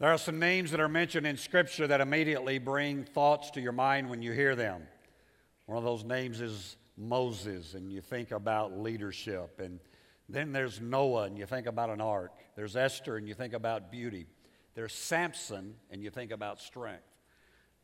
There 0.00 0.12
are 0.12 0.18
some 0.18 0.38
names 0.38 0.70
that 0.70 0.78
are 0.78 0.88
mentioned 0.88 1.26
in 1.26 1.36
Scripture 1.36 1.88
that 1.88 2.00
immediately 2.00 2.60
bring 2.60 3.02
thoughts 3.02 3.50
to 3.50 3.60
your 3.60 3.72
mind 3.72 4.08
when 4.08 4.22
you 4.22 4.30
hear 4.30 4.54
them. 4.54 4.82
One 5.66 5.76
of 5.76 5.82
those 5.82 6.04
names 6.04 6.40
is 6.40 6.76
Moses, 6.96 7.74
and 7.74 7.92
you 7.92 8.00
think 8.00 8.30
about 8.30 8.78
leadership. 8.78 9.58
And 9.58 9.80
then 10.28 10.52
there's 10.52 10.80
Noah, 10.80 11.24
and 11.24 11.36
you 11.36 11.46
think 11.46 11.66
about 11.66 11.90
an 11.90 12.00
ark. 12.00 12.30
There's 12.54 12.76
Esther, 12.76 13.16
and 13.16 13.26
you 13.26 13.34
think 13.34 13.54
about 13.54 13.90
beauty. 13.90 14.26
There's 14.76 14.92
Samson, 14.92 15.74
and 15.90 16.00
you 16.00 16.10
think 16.10 16.30
about 16.30 16.60
strength. 16.60 17.02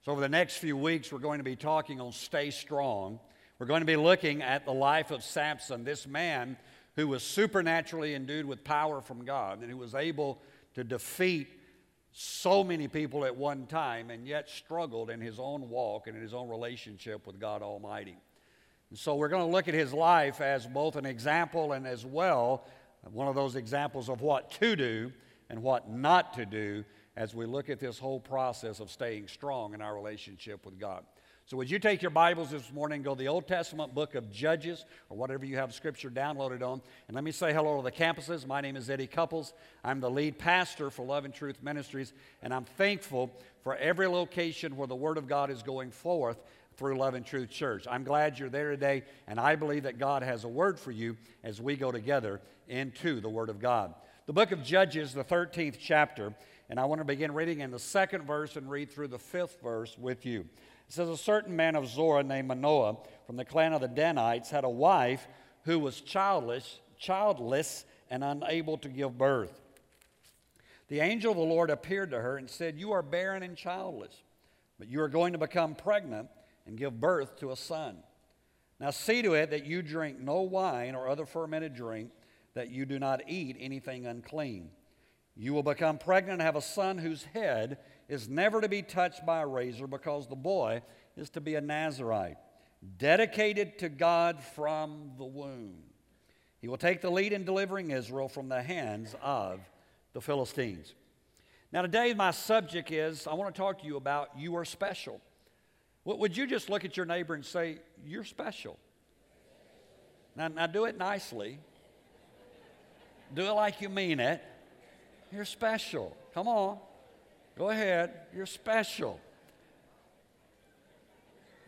So, 0.04 0.12
over 0.12 0.20
the 0.20 0.28
next 0.28 0.58
few 0.58 0.76
weeks, 0.76 1.10
we're 1.10 1.18
going 1.18 1.38
to 1.38 1.44
be 1.44 1.56
talking 1.56 2.00
on 2.00 2.12
Stay 2.12 2.52
Strong. 2.52 3.18
We're 3.58 3.66
going 3.66 3.80
to 3.80 3.86
be 3.86 3.96
looking 3.96 4.40
at 4.40 4.66
the 4.66 4.72
life 4.72 5.10
of 5.10 5.24
Samson, 5.24 5.82
this 5.82 6.06
man 6.06 6.58
who 6.94 7.08
was 7.08 7.24
supernaturally 7.24 8.14
endued 8.14 8.46
with 8.46 8.62
power 8.62 9.00
from 9.00 9.24
God 9.24 9.62
and 9.62 9.70
who 9.70 9.78
was 9.78 9.96
able 9.96 10.40
to 10.74 10.84
defeat 10.84 11.48
so 12.16 12.62
many 12.62 12.86
people 12.86 13.24
at 13.24 13.36
one 13.36 13.66
time 13.66 14.08
and 14.08 14.24
yet 14.24 14.48
struggled 14.48 15.10
in 15.10 15.20
his 15.20 15.40
own 15.40 15.68
walk 15.68 16.06
and 16.06 16.14
in 16.16 16.22
his 16.22 16.32
own 16.32 16.48
relationship 16.48 17.26
with 17.26 17.40
God 17.40 17.60
Almighty. 17.60 18.16
And 18.90 18.98
so 18.98 19.16
we're 19.16 19.28
going 19.28 19.44
to 19.44 19.50
look 19.50 19.66
at 19.66 19.74
his 19.74 19.92
life 19.92 20.40
as 20.40 20.64
both 20.64 20.94
an 20.94 21.06
example 21.06 21.72
and 21.72 21.88
as 21.88 22.06
well 22.06 22.68
one 23.12 23.26
of 23.26 23.34
those 23.34 23.56
examples 23.56 24.08
of 24.08 24.20
what 24.20 24.52
to 24.52 24.76
do 24.76 25.12
and 25.50 25.60
what 25.60 25.90
not 25.90 26.34
to 26.34 26.46
do 26.46 26.84
as 27.16 27.34
we 27.34 27.46
look 27.46 27.68
at 27.68 27.80
this 27.80 27.98
whole 27.98 28.20
process 28.20 28.78
of 28.78 28.92
staying 28.92 29.26
strong 29.26 29.74
in 29.74 29.82
our 29.82 29.94
relationship 29.94 30.64
with 30.64 30.78
God. 30.78 31.04
So, 31.46 31.58
would 31.58 31.70
you 31.70 31.78
take 31.78 32.00
your 32.00 32.10
Bibles 32.10 32.52
this 32.52 32.72
morning, 32.72 33.02
go 33.02 33.14
to 33.14 33.18
the 33.18 33.28
Old 33.28 33.46
Testament 33.46 33.94
book 33.94 34.14
of 34.14 34.32
Judges, 34.32 34.86
or 35.10 35.18
whatever 35.18 35.44
you 35.44 35.58
have 35.58 35.74
Scripture 35.74 36.08
downloaded 36.08 36.62
on, 36.62 36.80
and 37.06 37.14
let 37.14 37.22
me 37.22 37.32
say 37.32 37.52
hello 37.52 37.76
to 37.76 37.82
the 37.82 37.92
campuses. 37.92 38.46
My 38.46 38.62
name 38.62 38.76
is 38.76 38.88
Eddie 38.88 39.06
Couples. 39.06 39.52
I'm 39.84 40.00
the 40.00 40.08
lead 40.08 40.38
pastor 40.38 40.88
for 40.88 41.04
Love 41.04 41.26
and 41.26 41.34
Truth 41.34 41.62
Ministries, 41.62 42.14
and 42.40 42.54
I'm 42.54 42.64
thankful 42.64 43.30
for 43.62 43.76
every 43.76 44.06
location 44.06 44.74
where 44.74 44.86
the 44.86 44.94
Word 44.94 45.18
of 45.18 45.28
God 45.28 45.50
is 45.50 45.62
going 45.62 45.90
forth 45.90 46.38
through 46.78 46.96
Love 46.96 47.12
and 47.12 47.26
Truth 47.26 47.50
Church. 47.50 47.86
I'm 47.90 48.04
glad 48.04 48.38
you're 48.38 48.48
there 48.48 48.70
today, 48.70 49.02
and 49.26 49.38
I 49.38 49.54
believe 49.54 49.82
that 49.82 49.98
God 49.98 50.22
has 50.22 50.44
a 50.44 50.48
word 50.48 50.80
for 50.80 50.92
you 50.92 51.14
as 51.42 51.60
we 51.60 51.76
go 51.76 51.92
together 51.92 52.40
into 52.68 53.20
the 53.20 53.28
Word 53.28 53.50
of 53.50 53.60
God. 53.60 53.92
The 54.24 54.32
book 54.32 54.50
of 54.50 54.62
Judges, 54.62 55.12
the 55.12 55.24
13th 55.24 55.76
chapter, 55.78 56.32
and 56.70 56.80
I 56.80 56.86
want 56.86 57.02
to 57.02 57.04
begin 57.04 57.34
reading 57.34 57.60
in 57.60 57.70
the 57.70 57.78
second 57.78 58.22
verse 58.22 58.56
and 58.56 58.70
read 58.70 58.90
through 58.90 59.08
the 59.08 59.18
fifth 59.18 59.60
verse 59.62 59.98
with 59.98 60.24
you. 60.24 60.46
It 60.94 60.98
says, 60.98 61.08
A 61.08 61.16
certain 61.16 61.56
man 61.56 61.74
of 61.74 61.88
Zorah 61.88 62.22
named 62.22 62.46
Manoah 62.46 62.98
from 63.26 63.36
the 63.36 63.44
clan 63.44 63.72
of 63.72 63.80
the 63.80 63.88
Danites 63.88 64.50
had 64.50 64.62
a 64.62 64.68
wife 64.68 65.26
who 65.64 65.80
was 65.80 66.00
childless, 66.00 66.78
childless 66.96 67.84
and 68.10 68.22
unable 68.22 68.78
to 68.78 68.88
give 68.88 69.18
birth. 69.18 69.60
The 70.86 71.00
angel 71.00 71.32
of 71.32 71.36
the 71.36 71.42
Lord 71.42 71.70
appeared 71.70 72.12
to 72.12 72.20
her 72.20 72.36
and 72.36 72.48
said, 72.48 72.78
You 72.78 72.92
are 72.92 73.02
barren 73.02 73.42
and 73.42 73.56
childless, 73.56 74.22
but 74.78 74.86
you 74.86 75.00
are 75.00 75.08
going 75.08 75.32
to 75.32 75.38
become 75.38 75.74
pregnant 75.74 76.28
and 76.64 76.78
give 76.78 77.00
birth 77.00 77.40
to 77.40 77.50
a 77.50 77.56
son. 77.56 77.96
Now 78.78 78.90
see 78.90 79.20
to 79.22 79.34
it 79.34 79.50
that 79.50 79.66
you 79.66 79.82
drink 79.82 80.20
no 80.20 80.42
wine 80.42 80.94
or 80.94 81.08
other 81.08 81.26
fermented 81.26 81.74
drink, 81.74 82.12
that 82.54 82.70
you 82.70 82.86
do 82.86 83.00
not 83.00 83.22
eat 83.26 83.56
anything 83.58 84.06
unclean. 84.06 84.70
You 85.34 85.54
will 85.54 85.64
become 85.64 85.98
pregnant 85.98 86.34
and 86.34 86.42
have 86.42 86.54
a 86.54 86.62
son 86.62 86.98
whose 86.98 87.24
head 87.24 87.78
is 88.08 88.28
never 88.28 88.60
to 88.60 88.68
be 88.68 88.82
touched 88.82 89.24
by 89.24 89.40
a 89.40 89.46
razor 89.46 89.86
because 89.86 90.26
the 90.26 90.36
boy 90.36 90.82
is 91.16 91.30
to 91.30 91.40
be 91.40 91.54
a 91.54 91.60
Nazarite, 91.60 92.36
dedicated 92.98 93.78
to 93.78 93.88
God 93.88 94.42
from 94.54 95.12
the 95.16 95.24
womb. 95.24 95.76
He 96.60 96.68
will 96.68 96.76
take 96.76 97.00
the 97.00 97.10
lead 97.10 97.32
in 97.32 97.44
delivering 97.44 97.90
Israel 97.90 98.28
from 98.28 98.48
the 98.48 98.62
hands 98.62 99.14
of 99.22 99.60
the 100.12 100.20
Philistines. 100.20 100.94
Now, 101.72 101.82
today, 101.82 102.14
my 102.14 102.30
subject 102.30 102.90
is 102.90 103.26
I 103.26 103.34
want 103.34 103.54
to 103.54 103.60
talk 103.60 103.80
to 103.80 103.86
you 103.86 103.96
about 103.96 104.30
you 104.38 104.56
are 104.56 104.64
special. 104.64 105.20
Would 106.04 106.36
you 106.36 106.46
just 106.46 106.70
look 106.70 106.84
at 106.84 106.96
your 106.96 107.06
neighbor 107.06 107.34
and 107.34 107.44
say, 107.44 107.78
You're 108.06 108.24
special? 108.24 108.78
Now, 110.36 110.48
now 110.48 110.66
do 110.66 110.84
it 110.84 110.96
nicely. 110.96 111.58
Do 113.34 113.42
it 113.42 113.52
like 113.52 113.80
you 113.80 113.88
mean 113.88 114.20
it. 114.20 114.42
You're 115.32 115.44
special. 115.44 116.16
Come 116.34 116.46
on. 116.46 116.78
Go 117.56 117.70
ahead. 117.70 118.12
You're 118.34 118.46
special. 118.46 119.20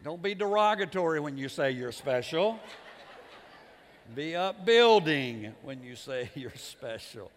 Don't 0.02 0.22
be 0.22 0.34
derogatory 0.34 1.20
when 1.20 1.36
you 1.36 1.48
say 1.48 1.70
you're 1.72 1.92
special. 1.92 2.58
Be 4.14 4.36
upbuilding 4.36 5.52
when 5.62 5.82
you 5.82 5.96
say 5.96 6.30
you're 6.34 6.54
special. 6.54 7.30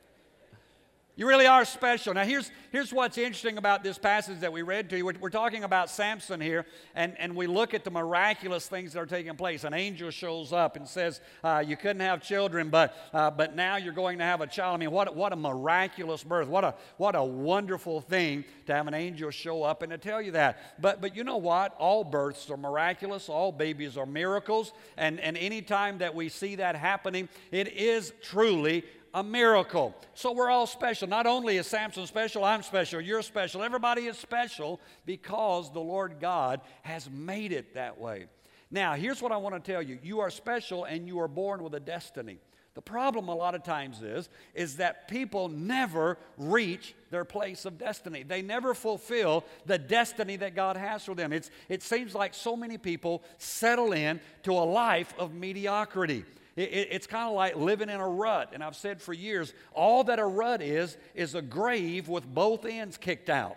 You 1.19 1.27
really 1.27 1.47
are 1.47 1.65
special. 1.65 2.13
Now, 2.13 2.23
here's, 2.23 2.49
here's 2.71 2.93
what's 2.93 3.17
interesting 3.17 3.57
about 3.57 3.83
this 3.83 3.97
passage 3.97 4.39
that 4.39 4.53
we 4.53 4.61
read 4.61 4.89
to 4.91 4.97
you. 4.97 5.05
We're, 5.05 5.15
we're, 5.19 5.29
talking 5.29 5.65
about 5.65 5.89
Samson 5.89 6.39
here, 6.39 6.65
and, 6.95 7.13
and 7.19 7.35
we 7.35 7.45
look 7.45 7.73
at 7.73 7.83
the 7.83 7.91
miraculous 7.91 8.69
things 8.69 8.93
that 8.93 8.99
are 9.01 9.05
taking 9.05 9.35
place. 9.35 9.65
An 9.65 9.73
angel 9.73 10.11
shows 10.11 10.53
up 10.53 10.77
and 10.77 10.87
says, 10.87 11.19
uh, 11.43 11.61
You 11.67 11.75
couldn't 11.75 11.99
have 11.99 12.21
children, 12.21 12.69
but, 12.69 12.95
uh, 13.13 13.31
but 13.31 13.53
now 13.53 13.75
you're 13.75 13.91
going 13.91 14.19
to 14.19 14.23
have 14.23 14.39
a 14.39 14.47
child. 14.47 14.75
I 14.75 14.77
mean, 14.77 14.91
what, 14.91 15.13
what 15.13 15.33
a 15.33 15.35
miraculous 15.35 16.23
birth. 16.23 16.47
What 16.47 16.63
a, 16.63 16.73
what 16.95 17.15
a 17.15 17.23
wonderful 17.25 17.99
thing 17.99 18.45
to 18.67 18.73
have 18.73 18.87
an 18.87 18.93
angel 18.93 19.29
show 19.29 19.63
up 19.63 19.81
and 19.81 19.91
to 19.91 19.97
tell 19.97 20.21
you 20.21 20.31
that. 20.31 20.79
But, 20.79 21.01
but 21.01 21.17
you 21.17 21.25
know 21.25 21.35
what? 21.35 21.75
All 21.79 22.05
births 22.05 22.49
are 22.49 22.55
miraculous, 22.55 23.27
all 23.27 23.51
babies 23.51 23.97
are 23.97 24.05
miracles, 24.05 24.71
and, 24.95 25.19
and 25.19 25.35
anytime 25.35 25.97
that 25.97 26.15
we 26.15 26.29
see 26.29 26.55
that 26.55 26.77
happening, 26.77 27.27
it 27.51 27.67
is 27.73 28.13
truly 28.21 28.85
a 29.13 29.23
miracle. 29.23 29.95
So 30.13 30.31
we're 30.31 30.49
all 30.49 30.67
special. 30.67 31.07
Not 31.07 31.25
only 31.25 31.57
is 31.57 31.67
Samson 31.67 32.05
special, 32.07 32.43
I'm 32.43 32.63
special, 32.63 33.01
you're 33.01 33.21
special. 33.21 33.63
Everybody 33.63 34.07
is 34.07 34.17
special 34.17 34.79
because 35.05 35.71
the 35.71 35.79
Lord 35.79 36.17
God 36.19 36.61
has 36.83 37.09
made 37.09 37.51
it 37.51 37.73
that 37.75 37.99
way. 37.99 38.27
Now, 38.71 38.93
here's 38.93 39.21
what 39.21 39.31
I 39.31 39.37
want 39.37 39.55
to 39.55 39.71
tell 39.71 39.81
you 39.81 39.99
you 40.03 40.19
are 40.19 40.29
special 40.29 40.85
and 40.85 41.07
you 41.07 41.19
are 41.19 41.27
born 41.27 41.63
with 41.63 41.73
a 41.73 41.79
destiny. 41.79 42.39
The 42.75 42.81
problem 42.83 43.27
a 43.27 43.35
lot 43.35 43.55
of 43.55 43.63
times 43.63 44.01
is 44.01 44.29
is 44.53 44.77
that 44.77 45.07
people 45.07 45.49
never 45.49 46.17
reach 46.37 46.95
their 47.09 47.25
place 47.25 47.65
of 47.65 47.77
destiny. 47.77 48.23
They 48.23 48.41
never 48.41 48.73
fulfill 48.73 49.43
the 49.65 49.77
destiny 49.77 50.35
that 50.37 50.55
God 50.55 50.77
has 50.77 51.03
for 51.03 51.15
them. 51.15 51.33
It's, 51.33 51.49
it 51.67 51.81
seems 51.83 52.13
like 52.13 52.33
so 52.33 52.55
many 52.55 52.77
people 52.77 53.23
settle 53.37 53.91
in 53.91 54.21
to 54.43 54.51
a 54.51 54.63
life 54.63 55.13
of 55.17 55.33
mediocrity. 55.33 56.23
It, 56.59 56.73
it, 56.73 56.87
it's 56.91 57.07
kind 57.07 57.29
of 57.29 57.35
like 57.35 57.55
living 57.55 57.87
in 57.87 58.01
a 58.01 58.07
rut. 58.07 58.49
And 58.51 58.61
I've 58.61 58.75
said 58.75 59.01
for 59.01 59.13
years, 59.13 59.53
all 59.73 60.03
that 60.03 60.19
a 60.19 60.25
rut 60.25 60.61
is, 60.61 60.97
is 61.15 61.33
a 61.33 61.41
grave 61.41 62.09
with 62.09 62.25
both 62.25 62.65
ends 62.65 62.97
kicked 62.97 63.29
out. 63.29 63.55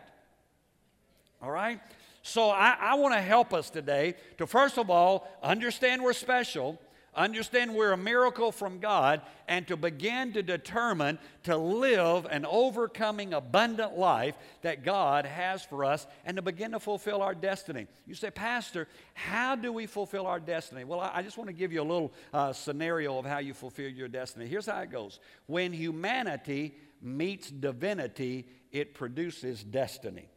All 1.42 1.50
right? 1.50 1.80
So 2.22 2.50
I, 2.50 2.76
I 2.80 2.94
want 2.94 3.14
to 3.14 3.20
help 3.20 3.52
us 3.52 3.70
today 3.70 4.14
to, 4.38 4.46
first 4.46 4.78
of 4.78 4.88
all, 4.88 5.28
understand 5.42 6.04
we're 6.04 6.12
special 6.12 6.80
understand 7.14 7.74
we're 7.74 7.92
a 7.92 7.96
miracle 7.96 8.52
from 8.52 8.78
God, 8.78 9.20
and 9.46 9.66
to 9.68 9.76
begin 9.76 10.32
to 10.32 10.42
determine 10.42 11.18
to 11.44 11.56
live 11.56 12.26
an 12.30 12.46
overcoming, 12.46 13.34
abundant 13.34 13.98
life 13.98 14.34
that 14.62 14.84
God 14.84 15.26
has 15.26 15.62
for 15.62 15.84
us, 15.84 16.06
and 16.24 16.36
to 16.36 16.42
begin 16.42 16.72
to 16.72 16.80
fulfill 16.80 17.20
our 17.20 17.34
destiny. 17.34 17.86
You 18.06 18.14
say, 18.14 18.30
Pastor, 18.30 18.88
how 19.14 19.56
do 19.56 19.72
we 19.72 19.86
fulfill 19.86 20.26
our 20.26 20.40
destiny? 20.40 20.84
Well, 20.84 21.00
I, 21.00 21.22
just 21.22 21.36
want 21.36 21.48
to 21.48 21.54
give 21.54 21.72
you 21.72 21.82
a 21.82 21.84
little 21.84 22.12
uh, 22.32 22.52
scenario 22.52 23.18
of 23.18 23.26
how 23.26 23.38
you 23.38 23.54
fulfill 23.54 23.90
your 23.90 24.08
destiny. 24.08 24.46
Here's 24.46 24.66
how 24.66 24.80
it 24.80 24.90
goes 24.90 25.20
When 25.46 25.72
humanity 25.72 26.74
meets 27.02 27.50
divinity, 27.50 28.46
it 28.70 28.94
produces 28.94 29.62
destiny. 29.62 30.28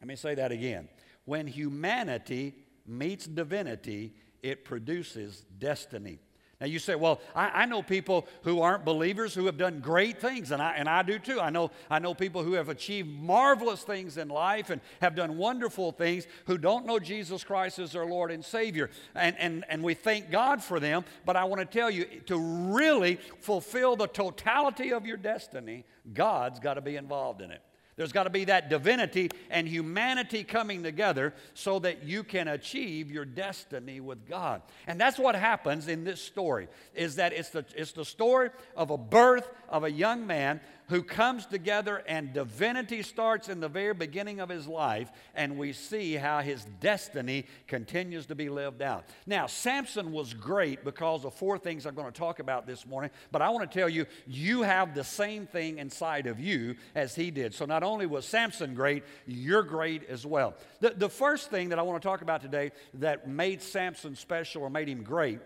Let 0.00 0.08
me 0.08 0.16
say 0.16 0.34
that 0.34 0.52
again. 0.52 0.88
When 1.24 1.46
humanity 1.46 2.54
meets 2.86 3.26
divinity, 3.26 4.14
it 4.42 4.64
produces 4.64 5.44
destiny. 5.58 6.20
Now 6.60 6.66
you 6.66 6.80
say, 6.80 6.96
well, 6.96 7.20
I, 7.36 7.62
I, 7.62 7.66
know 7.66 7.82
people 7.82 8.26
who 8.42 8.62
aren't 8.62 8.84
believers 8.84 9.32
who 9.32 9.46
have 9.46 9.56
done 9.56 9.78
great 9.78 10.20
things, 10.20 10.50
and 10.50 10.60
I, 10.60 10.72
and 10.72 10.88
I 10.88 11.02
do 11.04 11.20
too. 11.20 11.40
I 11.40 11.50
know, 11.50 11.70
I 11.88 12.00
know 12.00 12.14
people 12.14 12.42
who 12.42 12.54
have 12.54 12.68
achieved 12.68 13.08
marvelous 13.08 13.84
things 13.84 14.18
in 14.18 14.28
life 14.28 14.70
and 14.70 14.80
have 15.00 15.14
done 15.14 15.36
wonderful 15.36 15.92
things 15.92 16.26
who 16.46 16.58
don't 16.58 16.84
know 16.84 16.98
Jesus 16.98 17.44
Christ 17.44 17.78
as 17.78 17.92
their 17.92 18.06
Lord 18.06 18.32
and 18.32 18.44
Savior. 18.44 18.90
And, 19.14 19.36
and, 19.38 19.64
and 19.68 19.84
we 19.84 19.94
thank 19.94 20.32
God 20.32 20.60
for 20.60 20.80
them, 20.80 21.04
but 21.24 21.36
I 21.36 21.44
want 21.44 21.60
to 21.60 21.78
tell 21.78 21.92
you 21.92 22.06
to 22.26 22.36
really 22.36 23.20
fulfill 23.38 23.94
the 23.94 24.08
totality 24.08 24.92
of 24.92 25.06
your 25.06 25.16
destiny, 25.16 25.84
God's 26.12 26.58
got 26.58 26.74
to 26.74 26.80
be 26.80 26.96
involved 26.96 27.40
in 27.40 27.52
it. 27.52 27.62
There's 27.98 28.12
got 28.12 28.24
to 28.24 28.30
be 28.30 28.44
that 28.44 28.70
divinity 28.70 29.28
and 29.50 29.66
humanity 29.66 30.44
coming 30.44 30.84
together 30.84 31.34
so 31.52 31.80
that 31.80 32.04
you 32.04 32.22
can 32.22 32.46
achieve 32.46 33.10
your 33.10 33.24
destiny 33.24 33.98
with 33.98 34.28
God. 34.28 34.62
And 34.86 35.00
that's 35.00 35.18
what 35.18 35.34
happens 35.34 35.88
in 35.88 36.04
this 36.04 36.22
story 36.22 36.68
is 36.94 37.16
that 37.16 37.32
it's 37.32 37.50
the, 37.50 37.64
it's 37.74 37.90
the 37.90 38.04
story 38.04 38.50
of 38.76 38.90
a 38.90 38.96
birth 38.96 39.50
of 39.68 39.82
a 39.82 39.90
young 39.90 40.28
man 40.28 40.60
who 40.88 41.02
comes 41.02 41.46
together 41.46 42.02
and 42.06 42.32
divinity 42.32 43.02
starts 43.02 43.48
in 43.48 43.60
the 43.60 43.68
very 43.68 43.94
beginning 43.94 44.40
of 44.40 44.48
his 44.48 44.66
life, 44.66 45.10
and 45.34 45.58
we 45.58 45.72
see 45.72 46.14
how 46.14 46.40
his 46.40 46.64
destiny 46.80 47.46
continues 47.66 48.26
to 48.26 48.34
be 48.34 48.48
lived 48.48 48.82
out. 48.82 49.04
Now, 49.26 49.46
Samson 49.46 50.12
was 50.12 50.34
great 50.34 50.84
because 50.84 51.24
of 51.24 51.34
four 51.34 51.58
things 51.58 51.86
I'm 51.86 51.94
going 51.94 52.10
to 52.10 52.18
talk 52.18 52.38
about 52.38 52.66
this 52.66 52.86
morning, 52.86 53.10
but 53.30 53.42
I 53.42 53.50
want 53.50 53.70
to 53.70 53.78
tell 53.78 53.88
you, 53.88 54.06
you 54.26 54.62
have 54.62 54.94
the 54.94 55.04
same 55.04 55.46
thing 55.46 55.78
inside 55.78 56.26
of 56.26 56.40
you 56.40 56.76
as 56.94 57.14
he 57.14 57.30
did. 57.30 57.54
So 57.54 57.64
not 57.64 57.82
only 57.82 58.06
was 58.06 58.26
Samson 58.26 58.74
great, 58.74 59.04
you're 59.26 59.62
great 59.62 60.08
as 60.08 60.24
well. 60.24 60.54
The, 60.80 60.90
the 60.90 61.08
first 61.08 61.50
thing 61.50 61.68
that 61.70 61.78
I 61.78 61.82
want 61.82 62.00
to 62.02 62.08
talk 62.08 62.22
about 62.22 62.40
today 62.40 62.72
that 62.94 63.28
made 63.28 63.62
Samson 63.62 64.16
special 64.16 64.62
or 64.62 64.70
made 64.70 64.88
him 64.88 65.02
great 65.02 65.40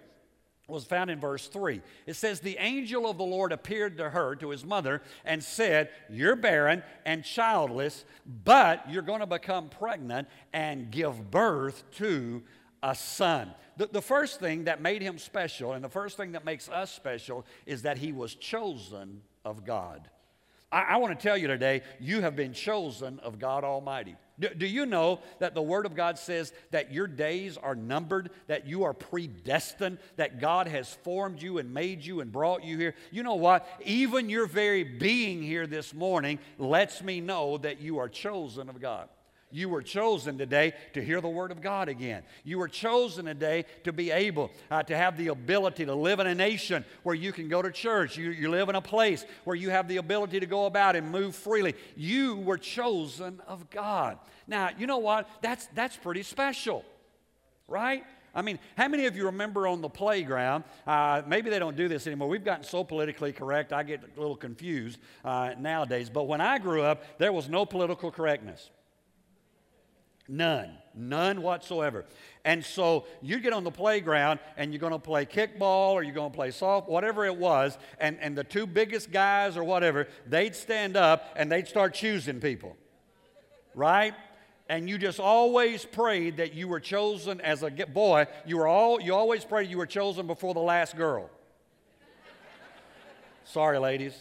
was 0.68 0.84
found 0.84 1.10
in 1.10 1.20
verse 1.20 1.48
3. 1.48 1.80
It 2.06 2.14
says, 2.14 2.40
The 2.40 2.56
angel 2.58 3.08
of 3.08 3.18
the 3.18 3.24
Lord 3.24 3.52
appeared 3.52 3.98
to 3.98 4.10
her, 4.10 4.36
to 4.36 4.50
his 4.50 4.64
mother, 4.64 5.02
and 5.24 5.42
said, 5.42 5.90
You're 6.08 6.36
barren 6.36 6.82
and 7.04 7.24
childless, 7.24 8.04
but 8.44 8.88
you're 8.90 9.02
going 9.02 9.20
to 9.20 9.26
become 9.26 9.68
pregnant 9.68 10.28
and 10.52 10.90
give 10.90 11.30
birth 11.30 11.82
to 11.96 12.42
a 12.82 12.94
son. 12.94 13.52
The, 13.76 13.86
the 13.86 14.02
first 14.02 14.40
thing 14.40 14.64
that 14.64 14.80
made 14.80 15.02
him 15.02 15.18
special, 15.18 15.72
and 15.72 15.84
the 15.84 15.88
first 15.88 16.16
thing 16.16 16.32
that 16.32 16.44
makes 16.44 16.68
us 16.68 16.92
special, 16.92 17.46
is 17.66 17.82
that 17.82 17.98
he 17.98 18.12
was 18.12 18.34
chosen 18.34 19.22
of 19.44 19.64
God. 19.64 20.08
I, 20.70 20.82
I 20.82 20.96
want 20.96 21.18
to 21.18 21.22
tell 21.22 21.36
you 21.36 21.48
today, 21.48 21.82
you 22.00 22.22
have 22.22 22.36
been 22.36 22.52
chosen 22.52 23.18
of 23.20 23.38
God 23.38 23.64
Almighty. 23.64 24.16
Do, 24.42 24.48
do, 24.48 24.66
you 24.66 24.86
know 24.86 25.20
that 25.38 25.54
the 25.54 25.62
Word 25.62 25.86
of 25.86 25.94
God 25.94 26.18
says 26.18 26.52
that 26.72 26.92
your 26.92 27.06
days 27.06 27.56
are 27.56 27.76
numbered, 27.76 28.30
that 28.48 28.66
you 28.66 28.82
are 28.82 28.92
predestined, 28.92 29.98
that 30.16 30.40
God 30.40 30.66
has 30.66 30.92
formed 30.92 31.40
you 31.40 31.58
and 31.58 31.72
made 31.72 32.04
you 32.04 32.20
and 32.20 32.32
brought 32.32 32.64
you 32.64 32.76
here? 32.76 32.96
You 33.12 33.22
know 33.22 33.36
what? 33.36 33.68
Even 33.84 34.28
your 34.28 34.46
very 34.46 34.82
being 34.82 35.42
here 35.44 35.68
this 35.68 35.94
morning 35.94 36.40
lets 36.58 37.04
me 37.04 37.20
know 37.20 37.56
that 37.58 37.80
you 37.80 37.98
are 37.98 38.08
chosen 38.08 38.68
of 38.68 38.80
God. 38.80 39.08
You 39.52 39.68
were 39.68 39.82
chosen 39.82 40.38
today 40.38 40.72
to 40.94 41.04
hear 41.04 41.20
the 41.20 41.28
Word 41.28 41.52
of 41.52 41.60
God 41.60 41.88
again. 41.88 42.22
You 42.42 42.58
were 42.58 42.68
chosen 42.68 43.26
today 43.26 43.66
to 43.84 43.92
be 43.92 44.10
able 44.10 44.50
uh, 44.70 44.82
to 44.84 44.96
have 44.96 45.18
the 45.18 45.28
ability 45.28 45.84
to 45.84 45.94
live 45.94 46.20
in 46.20 46.26
a 46.26 46.34
nation 46.34 46.84
where 47.02 47.14
you 47.14 47.32
can 47.32 47.48
go 47.48 47.60
to 47.60 47.70
church. 47.70 48.16
You, 48.16 48.30
you 48.30 48.50
live 48.50 48.70
in 48.70 48.74
a 48.74 48.80
place 48.80 49.26
where 49.44 49.54
you 49.54 49.68
have 49.70 49.88
the 49.88 49.98
ability 49.98 50.40
to 50.40 50.46
go 50.46 50.64
about 50.64 50.96
and 50.96 51.10
move 51.10 51.36
freely. 51.36 51.74
You 51.96 52.36
were 52.36 52.56
chosen 52.56 53.40
of 53.46 53.68
God. 53.68 54.18
Now, 54.46 54.70
you 54.78 54.86
know 54.86 54.98
what? 54.98 55.28
That's, 55.42 55.68
that's 55.74 55.96
pretty 55.96 56.22
special, 56.22 56.84
right? 57.68 58.04
I 58.34 58.40
mean, 58.40 58.58
how 58.78 58.88
many 58.88 59.04
of 59.04 59.14
you 59.14 59.26
remember 59.26 59.66
on 59.66 59.82
the 59.82 59.90
playground? 59.90 60.64
Uh, 60.86 61.20
maybe 61.26 61.50
they 61.50 61.58
don't 61.58 61.76
do 61.76 61.88
this 61.88 62.06
anymore. 62.06 62.28
We've 62.28 62.44
gotten 62.44 62.64
so 62.64 62.82
politically 62.82 63.32
correct, 63.32 63.74
I 63.74 63.82
get 63.82 64.00
a 64.02 64.20
little 64.20 64.36
confused 64.36 64.98
uh, 65.24 65.52
nowadays. 65.58 66.08
But 66.08 66.24
when 66.24 66.40
I 66.40 66.58
grew 66.58 66.82
up, 66.82 67.18
there 67.18 67.32
was 67.32 67.50
no 67.50 67.66
political 67.66 68.10
correctness. 68.10 68.70
None. 70.28 70.70
None 70.94 71.42
whatsoever. 71.42 72.04
And 72.44 72.64
so 72.64 73.06
you 73.20 73.40
get 73.40 73.52
on 73.52 73.64
the 73.64 73.70
playground 73.70 74.40
and 74.56 74.72
you're 74.72 74.80
going 74.80 74.92
to 74.92 74.98
play 74.98 75.26
kickball 75.26 75.92
or 75.92 76.02
you're 76.02 76.14
going 76.14 76.30
to 76.30 76.36
play 76.36 76.50
soft, 76.50 76.88
whatever 76.88 77.24
it 77.24 77.36
was, 77.36 77.76
and, 77.98 78.18
and 78.20 78.36
the 78.36 78.44
two 78.44 78.66
biggest 78.66 79.10
guys 79.10 79.56
or 79.56 79.64
whatever, 79.64 80.08
they'd 80.26 80.54
stand 80.54 80.96
up 80.96 81.34
and 81.36 81.50
they'd 81.50 81.66
start 81.66 81.94
choosing 81.94 82.40
people. 82.40 82.76
Right? 83.74 84.14
And 84.68 84.88
you 84.88 84.98
just 84.98 85.18
always 85.18 85.84
prayed 85.84 86.36
that 86.36 86.54
you 86.54 86.68
were 86.68 86.80
chosen 86.80 87.40
as 87.40 87.62
a 87.62 87.70
boy. 87.70 88.26
You 88.46 88.58
were 88.58 88.66
all 88.66 89.00
you 89.00 89.14
always 89.14 89.44
prayed 89.44 89.68
you 89.68 89.78
were 89.78 89.86
chosen 89.86 90.26
before 90.26 90.54
the 90.54 90.60
last 90.60 90.96
girl. 90.96 91.30
Sorry, 93.44 93.78
ladies. 93.78 94.14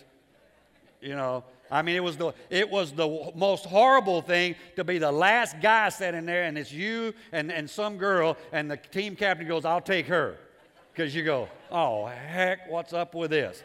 You 0.99 1.15
know, 1.15 1.43
I 1.71 1.81
mean, 1.81 1.95
it 1.95 2.03
was 2.03 2.17
the 2.17 2.33
it 2.49 2.69
was 2.69 2.91
the 2.91 3.31
most 3.33 3.65
horrible 3.65 4.21
thing 4.21 4.55
to 4.75 4.83
be 4.83 4.97
the 4.97 5.11
last 5.11 5.61
guy 5.61 5.87
sitting 5.87 6.25
there, 6.25 6.43
and 6.43 6.57
it's 6.57 6.71
you 6.71 7.13
and, 7.31 7.49
and 7.49 7.69
some 7.69 7.97
girl, 7.97 8.37
and 8.51 8.69
the 8.69 8.75
team 8.75 9.15
captain 9.15 9.47
goes, 9.47 9.63
"I'll 9.63 9.79
take 9.79 10.07
her," 10.07 10.37
because 10.93 11.15
you 11.15 11.23
go, 11.23 11.47
"Oh 11.71 12.07
heck, 12.07 12.69
what's 12.69 12.91
up 12.91 13.15
with 13.15 13.31
this?" 13.31 13.63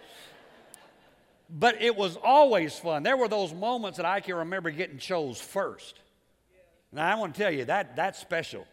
But 1.51 1.83
it 1.83 1.97
was 1.97 2.17
always 2.23 2.79
fun. 2.79 3.03
There 3.03 3.17
were 3.17 3.29
those 3.29 3.53
moments 3.53 3.97
that 3.97 4.07
I 4.07 4.21
can 4.21 4.37
remember 4.37 4.71
getting 4.71 4.99
chose 4.99 5.41
first. 5.41 5.99
Now 6.93 7.13
I 7.13 7.19
want 7.19 7.35
to 7.35 7.41
tell 7.41 7.53
you 7.53 7.65
that 7.65 7.97
that's 7.97 8.21
special 8.21 8.67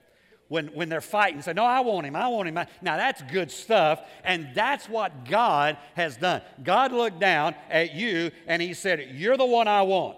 when, 0.53 0.67
when 0.67 0.87
they're 0.87 1.01
fighting, 1.01 1.41
say, 1.41 1.53
No, 1.53 1.65
I 1.65 1.79
want 1.79 2.05
him, 2.05 2.15
I 2.15 2.27
want 2.27 2.47
him. 2.47 2.53
Now, 2.83 2.95
that's 2.95 3.23
good 3.23 3.49
stuff, 3.49 4.07
and 4.23 4.49
that's 4.53 4.87
what 4.87 5.25
God 5.25 5.77
has 5.95 6.15
done. 6.15 6.43
God 6.63 6.91
looked 6.91 7.19
down 7.19 7.55
at 7.71 7.95
you 7.95 8.29
and 8.45 8.61
He 8.61 8.75
said, 8.75 9.15
You're 9.15 9.35
the 9.35 9.47
one 9.47 9.67
I 9.67 9.81
want. 9.81 10.15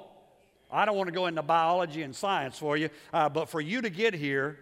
I 0.70 0.84
don't 0.84 0.98
want 0.98 1.08
to 1.08 1.14
go 1.14 1.28
into 1.28 1.42
biology 1.42 2.02
and 2.02 2.14
science 2.14 2.60
for 2.60 2.76
you, 2.76 2.90
uh, 3.14 3.30
but 3.30 3.48
for 3.48 3.62
you 3.62 3.82
to 3.82 3.90
get 3.90 4.14
here, 4.14 4.60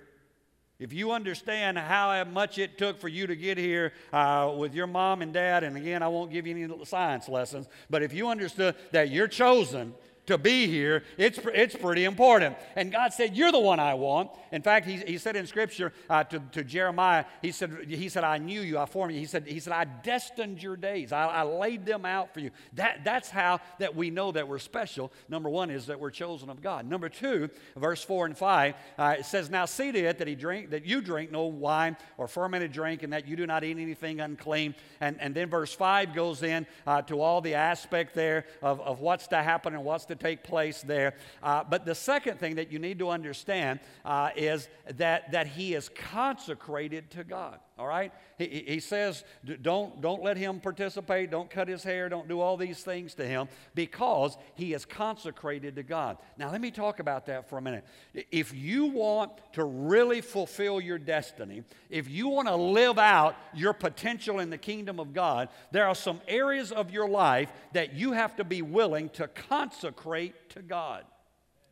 if 0.78 0.94
you 0.94 1.12
understand 1.12 1.80
how 1.80 2.24
much 2.26 2.60
it 2.60 2.78
took 2.78 3.00
for 3.00 3.08
you 3.08 3.26
to 3.26 3.36
get 3.36 3.58
here 3.58 3.94
uh, 4.12 4.54
with 4.56 4.76
your 4.76 4.86
mom 4.86 5.24
and 5.24 5.34
dad, 5.34 5.64
and 5.64 5.76
again, 5.76 6.04
I 6.04 6.08
won't 6.08 6.32
give 6.32 6.46
you 6.46 6.56
any 6.56 6.86
science 6.86 7.28
lessons, 7.28 7.68
but 7.90 8.04
if 8.04 8.14
you 8.14 8.28
understood 8.28 8.76
that 8.92 9.10
you're 9.10 9.28
chosen 9.28 9.96
to 10.26 10.38
be 10.38 10.68
here, 10.68 11.04
it's, 11.18 11.40
it's 11.54 11.76
pretty 11.76 12.06
important. 12.06 12.56
And 12.76 12.92
God 12.92 13.14
said, 13.14 13.36
You're 13.36 13.52
the 13.52 13.60
one 13.60 13.80
I 13.80 13.94
want. 13.94 14.32
In 14.52 14.62
fact, 14.62 14.86
He, 14.86 14.98
he 14.98 15.18
said 15.18 15.36
in 15.36 15.48
Scripture 15.48 15.94
uh, 16.10 16.24
to, 16.26 16.40
to 16.52 16.64
Jeremiah, 16.64 17.26
he 17.42 17.52
said, 17.52 17.86
he 17.88 18.10
said, 18.10 18.24
I 18.24 18.38
knew 18.38 18.62
you, 18.62 18.78
I 18.78 18.86
formed 18.86 19.14
you. 19.14 19.20
He 19.20 19.26
said, 19.26 19.48
he 19.48 19.60
said 19.60 19.74
I 19.74 19.86
destined 19.86 20.62
your 20.62 20.78
days, 20.78 21.12
I, 21.12 21.26
I 21.26 21.44
laid 21.44 21.86
them 21.86 22.06
out 22.06 22.34
for 22.34 22.40
you. 22.40 22.52
That, 22.74 23.02
that's 23.04 23.30
how 23.30 23.60
that 23.80 23.96
we 23.96 24.10
know 24.10 24.32
that 24.32 24.48
we're 24.48 24.60
special. 24.60 25.12
Number 25.30 25.50
one 25.50 25.70
is 25.70 25.88
that 25.88 26.00
we're 26.00 26.12
chosen 26.12 26.50
of 26.50 26.62
God. 26.62 26.88
Number 26.88 27.10
two, 27.10 27.50
verse 27.76 28.04
4 28.04 28.28
and 28.28 28.38
5, 28.38 28.76
uh, 28.98 29.16
it 29.20 29.26
says, 29.26 29.50
Now 29.50 29.66
see 29.66 29.92
to 29.92 30.00
it 30.00 30.18
that, 30.20 30.28
he 30.28 30.36
drink, 30.36 30.72
that 30.72 30.86
you 30.86 31.02
drink 31.02 31.32
no 31.32 31.46
wine 31.46 31.98
or 32.18 32.28
fermented 32.28 32.72
drink, 32.72 33.04
and 33.04 33.14
that 33.14 33.28
you 33.28 33.36
do 33.36 33.46
not 33.46 33.64
eat 33.64 33.78
anything 33.78 34.20
unclean. 34.20 34.76
And, 35.02 35.20
and 35.20 35.36
then 35.36 35.50
verse 35.50 35.74
5 35.74 36.14
goes 36.14 36.44
in 36.44 36.66
uh, 36.88 37.02
to 37.04 37.22
all 37.22 37.42
the 37.42 37.56
aspect 37.56 38.16
there 38.16 38.46
of, 38.62 38.80
of 38.82 39.00
what's 39.00 39.28
to 39.28 39.42
happen 39.42 39.74
and 39.74 39.84
what's 39.84 40.06
to 40.06 40.13
to 40.16 40.24
take 40.24 40.44
place 40.44 40.82
there. 40.82 41.16
Uh, 41.42 41.64
but 41.64 41.86
the 41.86 41.96
second 41.96 42.40
thing 42.40 42.56
that 42.56 42.72
you 42.72 42.80
need 42.80 43.00
to 43.00 43.10
understand 43.10 43.80
uh, 44.06 44.30
is 44.36 44.68
that, 44.96 45.32
that 45.32 45.48
he 45.48 45.74
is 45.74 45.90
consecrated 45.90 47.10
to 47.12 47.24
God. 47.24 47.60
All 47.78 47.88
right? 47.88 48.12
He, 48.38 48.64
he 48.68 48.80
says, 48.80 49.24
don't, 49.62 50.00
don't 50.00 50.22
let 50.22 50.38
him 50.38 50.60
participate, 50.60 51.32
don't 51.32 51.50
cut 51.50 51.68
his 51.68 51.84
hair, 51.84 52.08
don't 52.08 52.28
do 52.28 52.40
all 52.40 52.56
these 52.56 52.84
things 52.84 53.16
to 53.16 53.26
him 53.26 53.48
because 53.74 54.38
he 54.54 54.74
is 54.74 54.86
consecrated 54.86 55.76
to 55.78 55.84
God. 55.84 56.18
Now, 56.38 56.52
let 56.52 56.62
me 56.62 56.70
talk 56.70 57.00
about 57.00 57.26
that 57.26 57.50
for 57.50 57.58
a 57.58 57.62
minute. 57.62 57.84
If 58.32 58.54
you 58.54 58.86
want 58.86 59.32
to 59.54 59.64
really 59.64 60.22
fulfill 60.22 60.80
your 60.80 61.00
destiny, 61.00 61.64
if 61.90 62.08
you 62.08 62.28
want 62.28 62.48
to 62.48 62.56
live 62.56 63.00
out 63.00 63.36
your 63.56 63.74
potential 63.74 64.40
in 64.40 64.52
the 64.52 64.58
kingdom 64.58 65.00
of 65.00 65.12
God, 65.12 65.50
there 65.72 65.88
are 65.88 65.96
some 65.96 66.22
areas 66.28 66.72
of 66.72 66.92
your 66.92 67.10
life 67.10 67.52
that 67.74 67.94
you 67.94 68.12
have 68.12 68.36
to 68.36 68.44
be 68.44 68.62
willing 68.62 69.10
to 69.10 69.28
consecrate 69.28 70.50
to 70.52 70.62
God. 70.62 71.06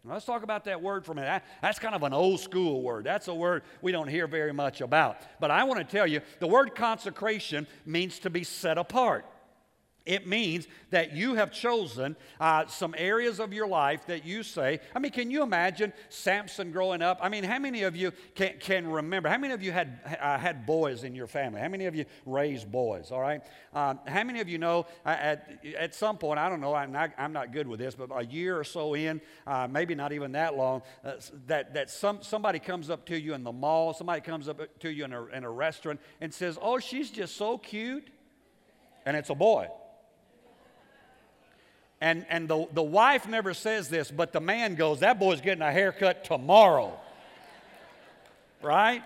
Let's 0.04 0.26
talk 0.26 0.42
about 0.42 0.64
that 0.66 0.82
word 0.82 1.06
for 1.06 1.12
a 1.12 1.16
minute. 1.16 1.44
That's 1.62 1.78
kind 1.78 1.94
of 1.94 2.02
an 2.02 2.12
old 2.12 2.40
school 2.40 2.82
word. 2.82 3.04
That's 3.04 3.28
a 3.28 3.36
word 3.36 3.62
we 3.84 3.92
don't 3.92 4.08
hear 4.08 4.26
very 4.26 4.52
much 4.52 4.82
about. 4.82 5.18
But 5.40 5.52
I 5.52 5.64
want 5.64 5.80
to 5.80 5.86
tell 5.86 6.08
you 6.08 6.22
the 6.40 6.48
word 6.48 6.74
consecration 6.74 7.68
means 7.86 8.18
to 8.20 8.32
be 8.32 8.44
set 8.44 8.80
apart. 8.80 9.26
It 10.06 10.26
means 10.26 10.68
that 10.90 11.14
you 11.14 11.36
have 11.36 11.52
chosen 11.52 12.16
uh, 12.40 12.66
some 12.66 12.96
areas 12.98 13.40
of 13.40 13.54
your 13.54 13.68
life 13.68 14.08
that 14.08 14.26
you 14.26 14.42
say, 14.42 14.80
I 14.96 15.00
mean, 15.00 15.12
can 15.12 15.30
you 15.30 15.44
imagine 15.44 15.94
Samson 16.10 16.72
growing 16.72 17.04
up? 17.04 17.20
I 17.22 17.30
mean, 17.30 17.44
how 17.44 17.60
many 17.60 17.84
of 17.84 17.96
you 17.96 18.12
can, 18.34 18.54
can 18.60 18.88
remember? 18.88 19.30
How 19.30 19.38
many 19.38 19.54
of 19.54 19.62
you 19.62 19.72
had, 19.72 20.00
uh, 20.20 20.40
had 20.40 20.66
boys 20.66 21.04
in 21.04 21.14
your 21.14 21.28
family? 21.28 21.62
How 21.62 21.68
many 21.68 21.86
of 21.86 21.94
you 21.94 22.06
raised 22.26 22.72
boys, 22.72 23.12
all 23.12 23.22
right? 23.22 23.44
Um, 23.76 24.00
how 24.08 24.24
many 24.24 24.42
of 24.42 24.50
you 24.50 24.58
know 24.58 24.88
uh, 25.06 25.10
at, 25.10 25.64
at 25.78 25.94
some 25.94 26.18
point, 26.18 26.40
I 26.40 26.50
don't 26.50 26.62
know, 26.62 26.74
I'm 26.74 26.92
not, 26.92 27.12
I'm 27.20 27.32
not 27.32 27.54
good 27.54 27.68
with 27.68 27.80
this, 27.80 27.94
but 27.94 28.10
a 28.12 28.26
year 28.26 28.58
or 28.58 28.64
so 28.64 28.96
in, 28.96 29.22
uh, 29.46 29.68
maybe 29.70 29.94
not 29.94 30.14
even 30.14 30.32
that 30.32 30.58
long, 30.58 30.82
uh, 31.06 31.14
that, 31.46 31.76
that 31.76 31.92
some, 31.92 32.24
somebody 32.24 32.58
comes 32.58 32.90
up 32.90 33.06
to 33.06 33.20
you 33.20 33.36
in 33.36 33.44
the 33.44 33.52
mall, 33.52 33.94
somebody 33.94 34.22
comes 34.22 34.50
up 34.50 34.80
to 34.80 34.92
you 34.92 35.06
in 35.06 35.14
a, 35.14 35.26
in 35.28 35.44
a 35.44 35.52
restaurant 35.52 36.00
and 36.22 36.34
says, 36.34 36.58
Oh, 36.60 36.80
she's 36.80 37.12
just 37.12 37.38
so 37.38 37.60
cute. 37.60 38.08
And 39.06 39.16
it's 39.16 39.30
a 39.30 39.36
boy. 39.36 39.68
And, 42.02 42.26
and 42.30 42.50
the, 42.50 42.68
the 42.74 42.82
wife 42.82 43.28
never 43.28 43.54
says 43.54 43.88
this, 43.88 44.10
but 44.10 44.34
the 44.34 44.42
man 44.42 44.74
goes, 44.74 45.00
That 45.02 45.20
boy's 45.20 45.40
getting 45.40 45.62
a 45.62 45.72
haircut 45.72 46.26
tomorrow. 46.26 47.00
right? 48.62 49.04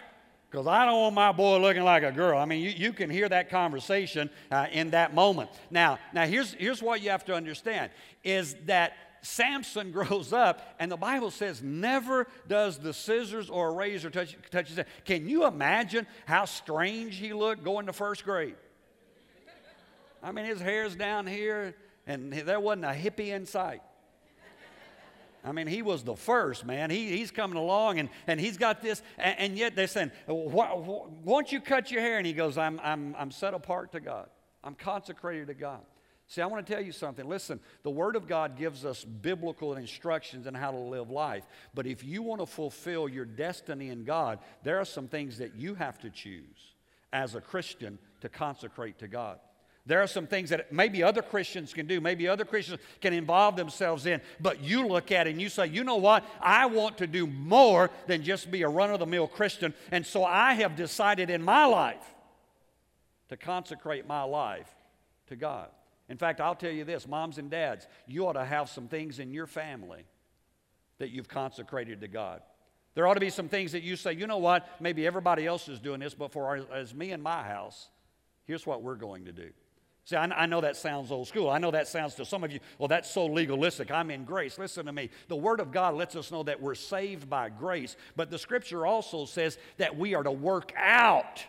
Because 0.50 0.68
I 0.68 0.86
don't 0.86 1.02
want 1.02 1.16
my 1.16 1.34
boy 1.34 1.60
looking 1.60 1.84
like 1.84 2.04
a 2.04 2.14
girl. 2.14 2.40
I 2.40 2.46
mean, 2.46 2.64
you, 2.64 2.70
you 2.70 2.94
can 2.94 3.10
hear 3.10 3.28
that 3.28 3.50
conversation 3.50 4.30
uh, 4.50 4.68
in 4.72 4.92
that 4.92 5.14
moment. 5.14 5.50
Now, 5.70 6.00
now 6.14 6.26
here's, 6.26 6.54
here's 6.54 6.82
what 6.82 7.02
you 7.02 7.10
have 7.10 7.26
to 7.26 7.36
understand 7.36 7.92
is 8.24 8.56
that 8.66 8.94
Samson 9.22 9.92
grows 9.92 10.32
up, 10.32 10.76
and 10.80 10.90
the 10.90 10.96
Bible 10.96 11.32
says, 11.32 11.62
never 11.62 12.28
does 12.48 12.78
the 12.78 12.94
scissors 12.94 13.50
or 13.50 13.70
a 13.70 13.72
razor 13.74 14.10
touch, 14.10 14.38
touch 14.52 14.70
his 14.70 14.78
head. 14.78 14.88
Can 15.04 15.28
you 15.28 15.46
imagine 15.46 16.08
how 16.26 16.46
strange 16.46 17.18
he 17.18 17.34
looked 17.34 17.66
going 17.66 17.88
to 17.88 17.94
first 17.94 18.24
grade? 18.24 18.56
I 20.24 20.32
mean, 20.32 20.46
his 20.46 20.62
hair's 20.62 20.96
down 20.96 21.28
here, 21.28 21.76
And 22.08 22.32
there 22.32 22.60
wasn't 22.60 22.86
a 22.86 22.90
hippie 22.90 23.30
in 23.30 23.46
sight. 23.46 23.82
I 25.44 25.52
mean, 25.52 25.68
he 25.68 25.84
was 25.84 26.04
the 26.04 26.16
first, 26.16 26.66
man. 26.66 26.90
He, 26.90 27.18
he's 27.18 27.30
coming 27.30 27.58
along 27.58 28.00
and, 28.00 28.10
and 28.26 28.40
he's 28.40 28.58
got 28.58 28.82
this, 28.82 29.04
and, 29.18 29.40
and 29.40 29.58
yet 29.58 29.76
they're 29.76 29.86
saying, 29.86 30.12
why, 30.26 30.74
won't 30.74 31.52
you 31.52 31.62
cut 31.62 31.92
your 31.92 32.02
hair? 32.02 32.18
And 32.18 32.26
he 32.26 32.34
goes, 32.34 32.58
I'm, 32.58 32.80
I'm, 32.84 33.16
I'm 33.18 33.30
set 33.30 33.54
apart 33.54 33.92
to 33.92 34.00
God. 34.00 34.28
I'm 34.64 34.74
consecrated 34.74 35.48
to 35.48 35.54
God. 35.54 35.82
See, 36.28 36.42
I 36.42 36.48
want 36.48 36.66
to 36.66 36.74
tell 36.74 36.84
you 36.84 36.92
something. 36.92 37.28
Listen, 37.28 37.60
the 37.84 37.92
Word 37.92 38.16
of 38.16 38.28
God 38.28 38.58
gives 38.58 38.84
us 38.84 39.04
biblical 39.04 39.76
instructions 39.76 40.48
on 40.48 40.56
how 40.56 40.72
to 40.72 40.78
live 40.78 41.12
life. 41.12 41.46
But 41.76 41.86
if 41.86 42.04
you 42.04 42.24
want 42.24 42.42
to 42.42 42.48
fulfill 42.48 43.08
your 43.08 43.26
destiny 43.26 43.90
in 43.90 44.04
God, 44.04 44.40
there 44.64 44.80
are 44.80 44.86
some 44.86 45.08
things 45.08 45.38
that 45.38 45.56
you 45.56 45.76
have 45.76 46.00
to 46.00 46.10
choose 46.10 46.74
as 47.14 47.36
a 47.36 47.42
Christian 47.42 48.00
to 48.22 48.30
consecrate 48.30 48.98
to 49.00 49.08
God. 49.08 49.38
There 49.88 50.02
are 50.02 50.08
some 50.08 50.26
things 50.26 50.50
that 50.50 50.72
maybe 50.72 51.04
other 51.04 51.22
Christians 51.22 51.74
can 51.74 51.86
do, 51.86 52.02
maybe 52.02 52.28
other 52.28 52.44
Christians 52.44 52.80
can 53.02 53.14
involve 53.14 53.56
themselves 53.56 54.08
in, 54.08 54.20
but 54.40 54.62
you 54.62 54.88
look 54.88 55.12
at 55.12 55.28
it 55.28 55.32
and 55.32 55.42
you 55.42 55.48
say, 55.48 55.68
you 55.68 55.84
know 55.84 55.98
what? 55.98 56.26
I 56.42 56.66
want 56.66 56.98
to 57.00 57.08
do 57.08 57.28
more 57.28 57.92
than 58.08 58.24
just 58.24 58.50
be 58.50 58.64
a 58.64 58.68
run 58.68 58.90
of 58.90 59.00
the 59.00 59.06
mill 59.06 59.28
Christian. 59.28 59.76
And 59.92 60.04
so 60.04 60.24
I 60.24 60.56
have 60.56 60.76
decided 60.76 61.30
in 61.30 61.44
my 61.44 61.66
life 61.66 62.04
to 63.30 63.38
consecrate 63.38 64.08
my 64.08 64.24
life 64.24 64.70
to 65.28 65.36
God. 65.36 65.70
In 66.10 66.18
fact, 66.18 66.42
I'll 66.42 66.56
tell 66.56 66.72
you 66.72 66.84
this 66.84 67.08
moms 67.08 67.38
and 67.38 67.52
dads, 67.52 67.88
you 68.08 68.28
ought 68.28 68.34
to 68.34 68.46
have 68.46 68.70
some 68.70 68.88
things 68.88 69.20
in 69.20 69.34
your 69.34 69.48
family 69.48 70.04
that 70.98 71.12
you've 71.12 71.28
consecrated 71.28 72.02
to 72.02 72.08
God. 72.08 72.42
There 72.96 73.06
ought 73.06 73.16
to 73.16 73.20
be 73.20 73.30
some 73.30 73.50
things 73.50 73.74
that 73.74 73.84
you 73.84 73.98
say, 73.98 74.14
you 74.14 74.26
know 74.26 74.38
what, 74.38 74.68
maybe 74.80 75.06
everybody 75.06 75.46
else 75.46 75.68
is 75.68 75.80
doing 75.80 76.00
this, 76.00 76.16
but 76.16 76.32
for 76.32 76.46
our, 76.46 76.60
as 76.74 76.96
me 76.96 77.12
and 77.12 77.22
my 77.22 77.44
house, 77.44 77.90
here's 78.46 78.66
what 78.66 78.82
we're 78.82 78.96
going 78.96 79.26
to 79.26 79.32
do. 79.32 79.52
See, 80.06 80.16
I, 80.16 80.26
I, 80.26 80.46
know 80.46 80.62
that 80.62 80.76
sounds 80.76 81.12
old 81.12 81.28
school. 81.28 81.50
I 81.50 81.58
know 81.58 81.72
that 81.72 81.88
sounds 81.88 82.14
to 82.16 82.26
some 82.26 82.44
of 82.44 82.52
you, 82.52 82.60
well, 82.78 82.88
that's 82.88 83.10
so 83.10 83.26
legalistic. 83.26 83.90
I'm 83.90 84.12
in 84.12 84.24
grace. 84.24 84.60
Listen 84.60 84.86
to 84.86 84.94
me. 84.94 85.10
The 85.30 85.36
Word 85.36 85.60
of 85.60 85.72
God 85.72 85.96
lets 85.96 86.16
us 86.16 86.32
know 86.32 86.44
that 86.44 86.62
we're 86.62 86.76
saved 86.76 87.28
by 87.28 87.50
grace, 87.50 87.98
but 88.16 88.30
the 88.30 88.38
Scripture 88.38 88.86
also 88.86 89.26
says 89.26 89.58
that 89.78 89.98
we 89.98 90.14
are 90.14 90.22
to 90.22 90.32
work 90.32 90.72
out 90.78 91.44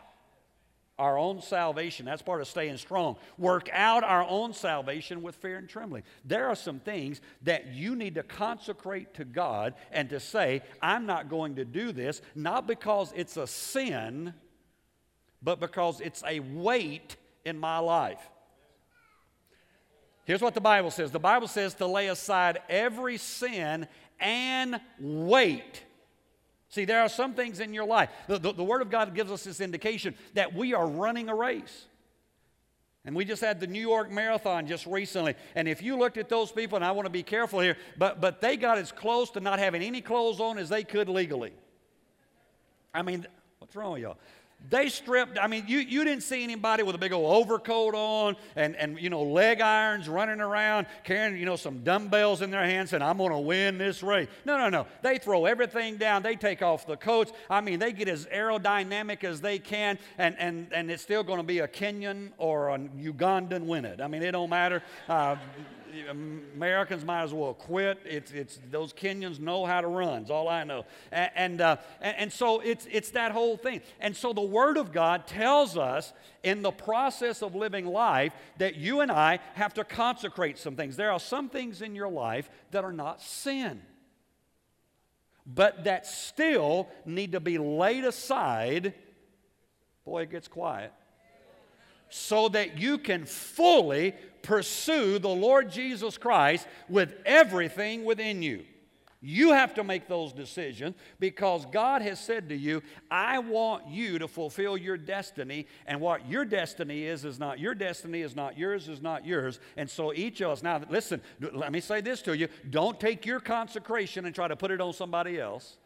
our 0.99 1.19
own 1.19 1.43
salvation. 1.43 2.07
That's 2.07 2.23
part 2.23 2.41
of 2.41 2.49
staying 2.49 2.79
strong. 2.79 3.17
Work 3.37 3.69
out 3.75 4.03
our 4.03 4.27
own 4.27 4.55
salvation 4.55 5.21
with 5.21 5.35
fear 5.35 5.59
and 5.59 5.69
trembling. 5.69 6.05
There 6.25 6.49
are 6.49 6.55
some 6.55 6.81
things 6.81 7.21
that 7.43 7.67
you 7.75 7.95
need 7.95 8.15
to 8.15 8.23
consecrate 8.23 9.13
to 9.15 9.27
God 9.27 9.75
and 9.93 10.09
to 10.09 10.19
say, 10.19 10.63
I'm 10.81 11.05
not 11.05 11.29
going 11.29 11.57
to 11.57 11.67
do 11.67 11.93
this, 11.93 12.23
not 12.35 12.67
because 12.67 13.13
it's 13.15 13.37
a 13.37 13.47
sin, 13.47 14.33
but 15.43 15.61
because 15.61 16.01
it's 16.01 16.25
a 16.27 16.41
weight 16.41 17.17
in 17.45 17.59
my 17.59 17.79
life. 17.79 18.31
Here's 20.27 20.43
what 20.43 20.55
the 20.55 20.61
Bible 20.61 20.91
says 20.91 21.13
the 21.13 21.19
Bible 21.19 21.49
says 21.49 21.75
to 21.75 21.87
lay 21.87 22.09
aside 22.09 22.59
every 22.69 23.17
sin 23.17 23.87
and 24.21 24.81
weight. 24.99 25.83
See, 26.69 26.85
there 26.85 27.01
are 27.01 27.09
some 27.09 27.33
things 27.33 27.61
in 27.61 27.73
your 27.73 27.87
life. 27.87 28.11
The, 28.27 28.39
the, 28.39 28.53
the, 28.53 28.65
Word 28.65 28.83
of 28.83 28.91
God 28.91 29.15
gives 29.15 29.31
us 29.31 29.45
this 29.45 29.61
indication 29.61 30.15
that 30.35 30.53
we 30.53 30.75
are 30.75 30.87
running 30.87 31.29
a 31.29 31.35
race. 31.35 31.87
And 33.05 33.15
we 33.15 33.25
just 33.25 33.41
had 33.41 33.61
the 33.61 33.69
New 33.69 33.81
York 33.81 34.11
Marathon 34.11 34.67
just 34.67 34.85
recently. 34.85 35.37
And 35.55 35.69
if 35.69 35.81
you 35.81 35.97
looked 35.97 36.19
at 36.19 36.29
those 36.29 36.51
people, 36.51 36.75
and 36.75 36.85
I 36.85 36.91
want 36.91 37.07
to 37.07 37.11
be 37.11 37.23
careful 37.23 37.61
here, 37.61 37.77
but, 37.97 38.21
but 38.21 38.41
they 38.41 38.57
got 38.57 38.79
as 38.79 38.91
close 38.91 39.31
to 39.31 39.41
not 39.41 39.61
having 39.61 39.81
any 39.81 40.01
clothes 40.01 40.41
on 40.41 40.59
as 40.59 40.69
they 40.69 40.83
could 40.83 41.09
legally. 41.09 41.53
I 42.93 43.03
mean, 43.03 43.25
what's 43.61 43.77
wrong 43.77 43.93
with 43.93 44.03
y'all? 44.03 44.19
They 44.69 44.89
stripped, 44.89 45.39
I 45.39 45.47
mean, 45.47 45.65
you, 45.69 45.79
you 45.79 46.03
didn't 46.03 46.25
see 46.25 46.43
anybody 46.43 46.83
with 46.83 46.97
a 46.97 46.99
big 46.99 47.13
old 47.13 47.33
overcoat 47.33 47.95
on 47.95 48.37
and, 48.57 48.75
and, 48.75 49.01
you 49.01 49.11
know, 49.11 49.23
leg 49.23 49.61
irons 49.61 50.09
running 50.09 50.41
around, 50.41 50.89
carrying, 51.05 51.37
you 51.37 51.45
know, 51.45 51.55
some 51.55 51.85
dumbbells 51.85 52.43
in 52.43 52.51
their 52.51 52.65
hands 52.65 52.93
and 52.93 53.03
I'm 53.05 53.19
going 53.19 53.31
to 53.31 53.39
win 53.39 53.79
this 53.79 54.03
race. 54.03 54.27
No, 54.45 54.59
no, 54.59 54.69
no. 54.69 54.87
They 55.03 55.19
throw 55.19 55.45
everything 55.45 55.99
down. 55.99 56.23
They 56.23 56.35
take 56.35 56.63
off 56.63 56.85
the 56.85 56.97
coats. 56.97 57.33
I 57.49 57.61
mean, 57.61 57.79
they 57.79 57.93
get 57.93 58.09
as 58.09 58.27
aerodynamic 58.27 59.23
as 59.23 59.41
they 59.41 59.61
can 59.61 59.99
and, 60.19 60.35
and, 60.39 60.67
and 60.73 60.91
it's 60.91 61.03
still 61.03 61.23
going 61.23 61.39
to 61.39 61.45
be 61.45 61.61
a 61.61 61.69
Kenyan 61.69 62.33
or 62.37 62.71
a 62.71 62.79
Ugandan 62.79 63.67
win 63.67 63.85
it. 63.85 64.01
I 64.01 64.09
mean, 64.09 64.23
it 64.23 64.33
don't 64.33 64.51
matter. 64.51 64.83
Uh, 65.09 65.37
Americans 66.09 67.05
might 67.05 67.23
as 67.23 67.33
well 67.33 67.55
quit. 67.55 67.99
It's, 68.05 68.31
it's, 68.33 68.59
those 68.71 68.93
Kenyans 68.93 69.39
know 69.39 69.65
how 69.65 69.81
to 69.81 69.87
run, 69.87 70.23
is 70.23 70.31
all 70.31 70.49
I 70.49 70.65
know. 70.65 70.85
And, 71.11 71.31
and, 71.35 71.61
uh, 71.61 71.77
and, 72.01 72.17
and 72.17 72.33
so 72.33 72.61
it's, 72.61 72.87
it's 72.91 73.11
that 73.11 73.33
whole 73.33 73.57
thing. 73.57 73.81
And 74.01 74.17
so 74.17 74.33
the 74.33 74.41
Word 74.41 74.77
of 74.77 74.93
God 74.93 75.27
tells 75.27 75.77
us 75.77 76.13
in 76.43 76.63
the 76.63 76.71
process 76.71 77.43
of 77.43 77.55
living 77.55 77.87
life 77.87 78.33
that 78.59 78.77
you 78.77 79.01
and 79.01 79.11
I 79.11 79.41
have 79.55 79.75
to 79.75 79.85
consecrate 79.85 80.59
some 80.59 80.77
things. 80.77 80.97
There 80.97 81.13
are 81.13 81.21
some 81.21 81.49
things 81.49 81.83
in 81.83 81.95
your 81.95 82.09
life 82.09 82.51
that 82.71 82.85
are 82.85 82.93
not 82.93 83.21
sin, 83.23 83.83
but 85.47 85.85
that 85.85 86.07
still 86.07 86.89
need 87.05 87.33
to 87.33 87.41
be 87.41 87.59
laid 87.59 88.05
aside. 88.05 88.95
Boy, 90.05 90.23
it 90.23 90.31
gets 90.31 90.49
quiet 90.49 90.93
so 92.09 92.49
that 92.51 92.79
you 92.79 92.99
can 92.99 93.25
fully 93.25 94.15
pursue 94.43 95.19
the 95.19 95.29
Lord 95.29 95.71
Jesus 95.71 96.17
Christ 96.17 96.67
with 96.89 97.15
everything 97.25 98.05
within 98.05 98.43
you. 98.43 98.65
You 99.21 99.53
have 99.55 99.75
to 99.75 99.83
make 99.83 100.07
those 100.07 100.33
decisions 100.33 100.95
because 101.19 101.67
God 101.67 102.01
has 102.03 102.21
said 102.21 102.49
to 102.51 102.57
you, 102.57 102.83
I 103.11 103.41
want 103.41 103.89
you 103.89 104.21
to 104.21 104.29
fulfill 104.29 104.77
your 104.77 104.97
destiny, 104.97 105.67
and 105.87 106.01
what 106.01 106.29
your 106.29 106.45
destiny 106.45 107.05
is, 107.05 107.25
is 107.25 107.39
not 107.39 107.59
your 107.59 107.75
destiny, 107.75 108.21
is 108.21 108.37
not 108.37 108.57
yours, 108.57 108.89
is 108.89 109.03
not 109.03 109.27
yours. 109.27 109.59
And 109.77 109.91
so 109.91 110.13
each 110.13 110.43
of 110.43 110.51
us, 110.53 110.63
now 110.63 110.81
listen, 110.89 111.21
let 111.41 111.73
me 111.73 111.81
say 111.81 112.01
this 112.01 112.23
to 112.23 112.37
you 112.37 112.49
don't 112.71 113.01
take 113.01 113.27
your 113.27 113.41
consecration 113.41 114.27
and 114.27 114.35
try 114.35 114.47
to 114.47 114.55
put 114.55 114.71
it 114.71 114.81
on 114.81 114.93
somebody 114.93 115.41
else 115.41 115.77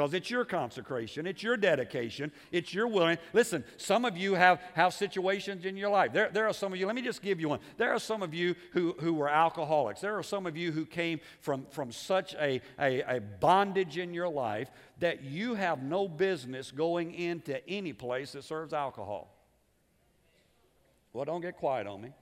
because 0.00 0.14
it's 0.14 0.30
your 0.30 0.46
consecration, 0.46 1.26
it's 1.26 1.42
your 1.42 1.58
dedication, 1.58 2.32
it's 2.50 2.72
your 2.72 2.88
willing. 2.88 3.18
Listen, 3.34 3.62
some 3.76 4.06
of 4.06 4.16
you 4.16 4.32
have, 4.32 4.58
have 4.72 4.94
situations 4.94 5.66
in 5.66 5.76
your 5.76 5.90
life. 5.90 6.14
There, 6.14 6.30
there 6.32 6.48
are 6.48 6.54
some 6.54 6.72
of 6.72 6.78
you, 6.78 6.86
let 6.86 6.94
me 6.94 7.02
just 7.02 7.20
give 7.20 7.38
you 7.38 7.50
one. 7.50 7.60
There 7.76 7.92
are 7.92 7.98
some 7.98 8.22
of 8.22 8.32
you 8.32 8.54
who, 8.72 8.94
who 9.00 9.12
were 9.12 9.28
alcoholics. 9.28 10.00
There 10.00 10.16
are 10.16 10.22
some 10.22 10.46
of 10.46 10.56
you 10.56 10.72
who 10.72 10.86
came 10.86 11.20
from, 11.40 11.66
from 11.68 11.92
such 11.92 12.34
a, 12.36 12.62
a, 12.78 13.16
a 13.16 13.20
bondage 13.20 13.98
in 13.98 14.14
your 14.14 14.28
life 14.30 14.70
that 15.00 15.22
you 15.22 15.54
have 15.54 15.82
no 15.82 16.08
business 16.08 16.70
going 16.70 17.12
into 17.12 17.62
any 17.68 17.92
place 17.92 18.32
that 18.32 18.44
serves 18.44 18.72
alcohol. 18.72 19.36
Well, 21.12 21.26
don't 21.26 21.42
get 21.42 21.58
quiet 21.58 21.86
on 21.86 22.00
me. 22.00 22.12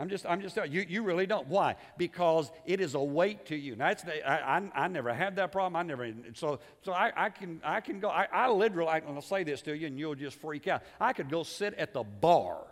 I'm 0.00 0.08
just, 0.08 0.24
I'm 0.24 0.40
just 0.40 0.54
telling 0.54 0.72
you, 0.72 0.82
you 0.88 1.02
really 1.02 1.26
don't. 1.26 1.46
Why? 1.46 1.76
Because 1.98 2.50
it 2.64 2.80
is 2.80 2.94
a 2.94 3.00
weight 3.00 3.44
to 3.46 3.56
you. 3.56 3.76
Now, 3.76 3.88
I, 3.88 3.94
I, 4.26 4.70
I 4.74 4.88
never 4.88 5.12
had 5.12 5.36
that 5.36 5.52
problem. 5.52 5.76
I 5.76 5.82
never, 5.82 6.10
so, 6.32 6.58
so 6.80 6.92
I, 6.92 7.12
I 7.14 7.28
can, 7.28 7.60
I 7.62 7.82
can 7.82 8.00
go, 8.00 8.08
I, 8.08 8.26
I 8.32 8.50
literally, 8.50 8.88
I, 8.88 9.02
I'll 9.06 9.20
say 9.20 9.44
this 9.44 9.60
to 9.62 9.76
you 9.76 9.86
and 9.86 9.98
you'll 9.98 10.14
just 10.14 10.40
freak 10.40 10.68
out. 10.68 10.82
I 10.98 11.12
could 11.12 11.28
go 11.28 11.42
sit 11.42 11.74
at 11.74 11.92
the 11.92 12.02
bar 12.02 12.62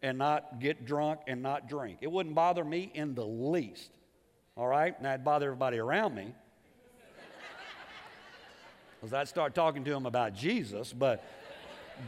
and 0.00 0.16
not 0.16 0.60
get 0.60 0.86
drunk 0.86 1.22
and 1.26 1.42
not 1.42 1.68
drink. 1.68 1.98
It 2.02 2.12
wouldn't 2.12 2.36
bother 2.36 2.62
me 2.62 2.92
in 2.94 3.16
the 3.16 3.26
least. 3.26 3.90
All 4.56 4.68
right? 4.68 5.00
Now, 5.02 5.14
it'd 5.14 5.24
bother 5.24 5.46
everybody 5.46 5.78
around 5.78 6.14
me. 6.14 6.32
Because 9.00 9.12
I'd 9.12 9.26
start 9.26 9.56
talking 9.56 9.82
to 9.82 9.90
them 9.90 10.06
about 10.06 10.34
Jesus, 10.34 10.92
but, 10.92 11.24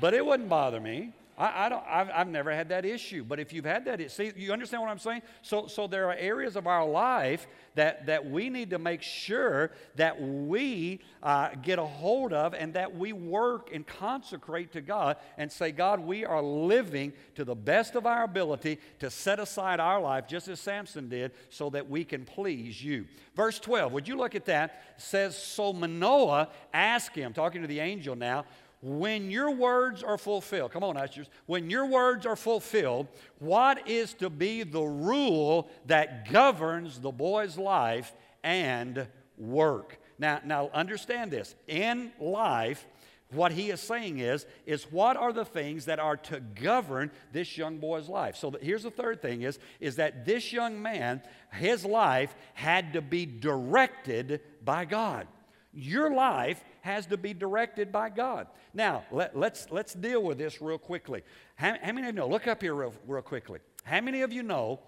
but 0.00 0.14
it 0.14 0.24
wouldn't 0.24 0.48
bother 0.48 0.78
me. 0.78 1.12
I, 1.36 1.66
I 1.66 1.68
don't, 1.68 1.84
I've, 1.88 2.10
I've, 2.10 2.28
never 2.28 2.52
had 2.52 2.68
that 2.68 2.84
issue. 2.84 3.24
But 3.24 3.40
if 3.40 3.52
you've 3.52 3.64
had 3.64 3.84
that, 3.86 4.10
see, 4.10 4.32
you 4.36 4.52
understand 4.52 4.82
what 4.82 4.90
I'm 4.90 4.98
saying? 4.98 5.22
So, 5.42 5.66
so 5.66 5.86
there 5.86 6.08
are 6.08 6.14
areas 6.14 6.54
of 6.56 6.66
our 6.66 6.86
life 6.86 7.46
that, 7.74 8.06
that 8.06 8.30
we 8.30 8.50
need 8.50 8.70
to 8.70 8.78
make 8.78 9.02
sure 9.02 9.72
that 9.96 10.20
we 10.20 11.00
uh, 11.22 11.50
get 11.62 11.78
a 11.78 11.84
hold 11.84 12.32
of 12.32 12.54
and 12.54 12.74
that 12.74 12.96
we 12.96 13.12
work 13.12 13.70
and 13.72 13.84
consecrate 13.86 14.72
to 14.72 14.80
God 14.80 15.16
and 15.36 15.50
say, 15.50 15.72
God, 15.72 16.00
we 16.00 16.24
are 16.24 16.42
living 16.42 17.12
to 17.34 17.44
the 17.44 17.54
best 17.54 17.96
of 17.96 18.06
our 18.06 18.22
ability 18.22 18.78
to 19.00 19.10
set 19.10 19.40
aside 19.40 19.80
our 19.80 20.00
life 20.00 20.28
just 20.28 20.46
as 20.46 20.60
Samson 20.60 21.08
did 21.08 21.32
so 21.50 21.70
that 21.70 21.90
we 21.90 22.04
can 22.04 22.24
please 22.24 22.82
you. 22.82 23.06
Verse 23.34 23.58
12, 23.58 23.92
would 23.92 24.06
you 24.06 24.16
look 24.16 24.36
at 24.36 24.44
that? 24.44 24.82
It 24.96 25.02
says, 25.02 25.36
So 25.36 25.72
Manoah 25.72 26.48
asked 26.72 27.16
him, 27.16 27.32
talking 27.32 27.62
to 27.62 27.68
the 27.68 27.80
angel 27.80 28.14
now, 28.14 28.44
when 28.84 29.30
your 29.30 29.50
words 29.50 30.02
are 30.02 30.18
fulfilled, 30.18 30.70
come 30.70 30.84
on, 30.84 30.98
ushers, 30.98 31.30
when 31.46 31.70
your 31.70 31.86
words 31.86 32.26
are 32.26 32.36
fulfilled, 32.36 33.08
what 33.38 33.88
is 33.88 34.12
to 34.12 34.28
be 34.28 34.62
the 34.62 34.82
rule 34.82 35.70
that 35.86 36.30
governs 36.30 37.00
the 37.00 37.10
boy's 37.10 37.56
life 37.56 38.12
and 38.42 39.08
work? 39.38 39.98
Now, 40.18 40.42
now 40.44 40.68
understand 40.74 41.30
this. 41.30 41.54
In 41.66 42.12
life, 42.20 42.86
what 43.30 43.52
he 43.52 43.70
is 43.70 43.80
saying 43.80 44.18
is, 44.18 44.44
is 44.66 44.84
what 44.92 45.16
are 45.16 45.32
the 45.32 45.46
things 45.46 45.86
that 45.86 45.98
are 45.98 46.18
to 46.18 46.40
govern 46.40 47.10
this 47.32 47.56
young 47.56 47.78
boy's 47.78 48.10
life? 48.10 48.36
So 48.36 48.52
here's 48.60 48.82
the 48.82 48.90
third 48.90 49.22
thing 49.22 49.42
is, 49.42 49.58
is 49.80 49.96
that 49.96 50.26
this 50.26 50.52
young 50.52 50.82
man, 50.82 51.22
his 51.52 51.86
life 51.86 52.36
had 52.52 52.92
to 52.92 53.00
be 53.00 53.24
directed 53.24 54.42
by 54.62 54.84
God. 54.84 55.26
Your 55.72 56.14
life 56.14 56.62
has 56.84 57.06
to 57.06 57.16
be 57.16 57.32
directed 57.32 57.90
by 57.90 58.10
God. 58.10 58.46
Now, 58.74 59.04
let, 59.10 59.30
us 59.30 59.34
let's, 59.34 59.70
let's 59.70 59.94
deal 59.94 60.22
with 60.22 60.36
this 60.36 60.60
real 60.60 60.76
quickly. 60.76 61.22
How, 61.56 61.76
how 61.82 61.92
many 61.92 62.06
of 62.08 62.14
you 62.14 62.20
know? 62.20 62.28
Look 62.28 62.46
up 62.46 62.60
here 62.60 62.74
real, 62.74 62.92
real 63.08 63.22
quickly. 63.22 63.60
How 63.84 64.02
many 64.02 64.20
of 64.20 64.34
you 64.34 64.42
know 64.42 64.80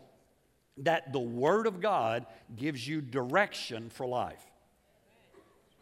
that 0.76 1.14
the 1.14 1.18
Word 1.18 1.66
of 1.66 1.80
God 1.80 2.26
gives 2.54 2.86
you 2.86 3.00
direction 3.00 3.88
for 3.88 4.06
life? 4.06 4.42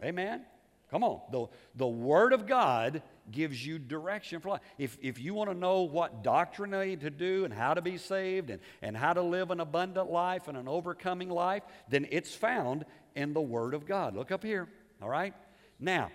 Amen? 0.04 0.42
Come 0.88 1.02
on. 1.02 1.20
The, 1.32 1.46
the 1.74 1.88
Word 1.88 2.32
of 2.32 2.46
God 2.46 3.02
gives 3.32 3.66
you 3.66 3.80
direction 3.80 4.38
for 4.38 4.50
life. 4.50 4.60
If, 4.78 4.96
if 5.02 5.18
you 5.18 5.34
want 5.34 5.50
to 5.50 5.56
know 5.56 5.82
what 5.82 6.22
doctrinally 6.22 6.96
to 6.98 7.10
do 7.10 7.44
and 7.44 7.52
how 7.52 7.74
to 7.74 7.82
be 7.82 7.98
saved 7.98 8.50
and, 8.50 8.60
and 8.82 8.96
how 8.96 9.14
to 9.14 9.22
live 9.22 9.50
an 9.50 9.58
abundant 9.58 10.12
life 10.12 10.46
and 10.46 10.56
an 10.56 10.68
overcoming 10.68 11.28
life, 11.28 11.64
then 11.88 12.06
it's 12.12 12.32
found 12.32 12.84
in 13.16 13.32
the 13.32 13.42
Word 13.42 13.74
of 13.74 13.84
God. 13.84 14.14
Look 14.14 14.30
up 14.30 14.44
here, 14.44 14.68
all 15.02 15.08
right? 15.08 15.34
Now, 15.78 16.10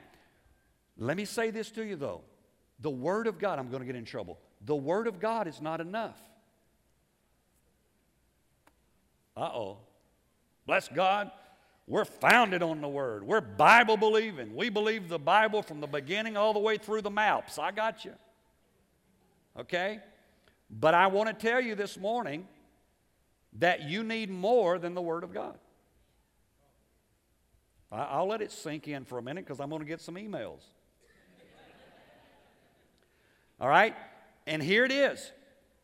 let 0.98 1.18
me 1.18 1.26
say 1.26 1.52
this 1.52 1.72
to 1.72 1.84
you 1.84 1.96
though. 1.96 2.22
The 2.80 2.90
Word 2.90 3.28
of 3.28 3.40
God, 3.40 3.60
I'm 3.60 3.70
going 3.70 3.82
to 3.82 3.86
get 3.86 3.96
in 3.96 4.06
trouble. 4.06 4.40
The 4.66 4.76
Word 4.76 5.08
of 5.08 5.20
God 5.20 5.48
is 5.48 5.62
not 5.62 5.82
enough. 5.82 6.18
Uh 9.36 9.52
oh. 9.54 9.78
Bless 10.66 10.88
God. 10.88 11.32
We're 11.88 12.06
founded 12.06 12.62
on 12.62 12.82
the 12.82 12.88
Word. 12.88 13.24
We're 13.24 13.42
Bible 13.42 13.98
believing. 13.98 14.56
We 14.56 14.70
believe 14.70 15.10
the 15.10 15.18
Bible 15.18 15.64
from 15.64 15.80
the 15.82 15.88
beginning 15.88 16.38
all 16.38 16.54
the 16.54 16.60
way 16.60 16.78
through 16.78 17.02
the 17.02 17.10
maps. 17.10 17.58
I 17.58 17.72
got 17.72 18.06
you. 18.06 18.14
Okay? 19.58 20.00
But 20.70 20.94
I 20.94 21.08
want 21.08 21.28
to 21.30 21.34
tell 21.34 21.60
you 21.60 21.74
this 21.74 21.98
morning 21.98 22.48
that 23.58 23.84
you 23.90 24.04
need 24.04 24.30
more 24.30 24.78
than 24.78 24.94
the 24.94 25.02
Word 25.02 25.24
of 25.24 25.34
God. 25.34 25.58
I'll 27.92 28.28
let 28.28 28.42
it 28.42 28.52
sink 28.52 28.88
in 28.88 29.04
for 29.04 29.18
a 29.18 29.22
minute 29.22 29.46
because 29.46 29.60
I'm 29.60 29.70
going 29.70 29.82
to 29.82 29.88
get 29.88 30.02
some 30.02 30.16
emails. 30.16 30.62
All 33.60 33.70
right? 33.70 33.96
And 34.46 34.62
here 34.62 34.86
it 34.86 34.92
is 34.92 35.32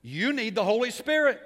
you 0.01 0.33
need 0.33 0.53
the 0.53 0.63
Holy 0.63 0.91
Spirit. 0.91 1.41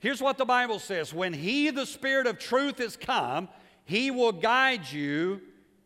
Here's 0.00 0.20
what 0.20 0.36
the 0.36 0.44
Bible 0.44 0.78
says 0.78 1.14
When 1.14 1.32
He, 1.32 1.70
the 1.70 1.86
Spirit 1.86 2.26
of 2.26 2.38
truth, 2.38 2.78
is 2.78 2.96
come, 2.96 3.48
He 3.84 4.10
will 4.10 4.32
guide 4.32 4.90
you 4.90 5.40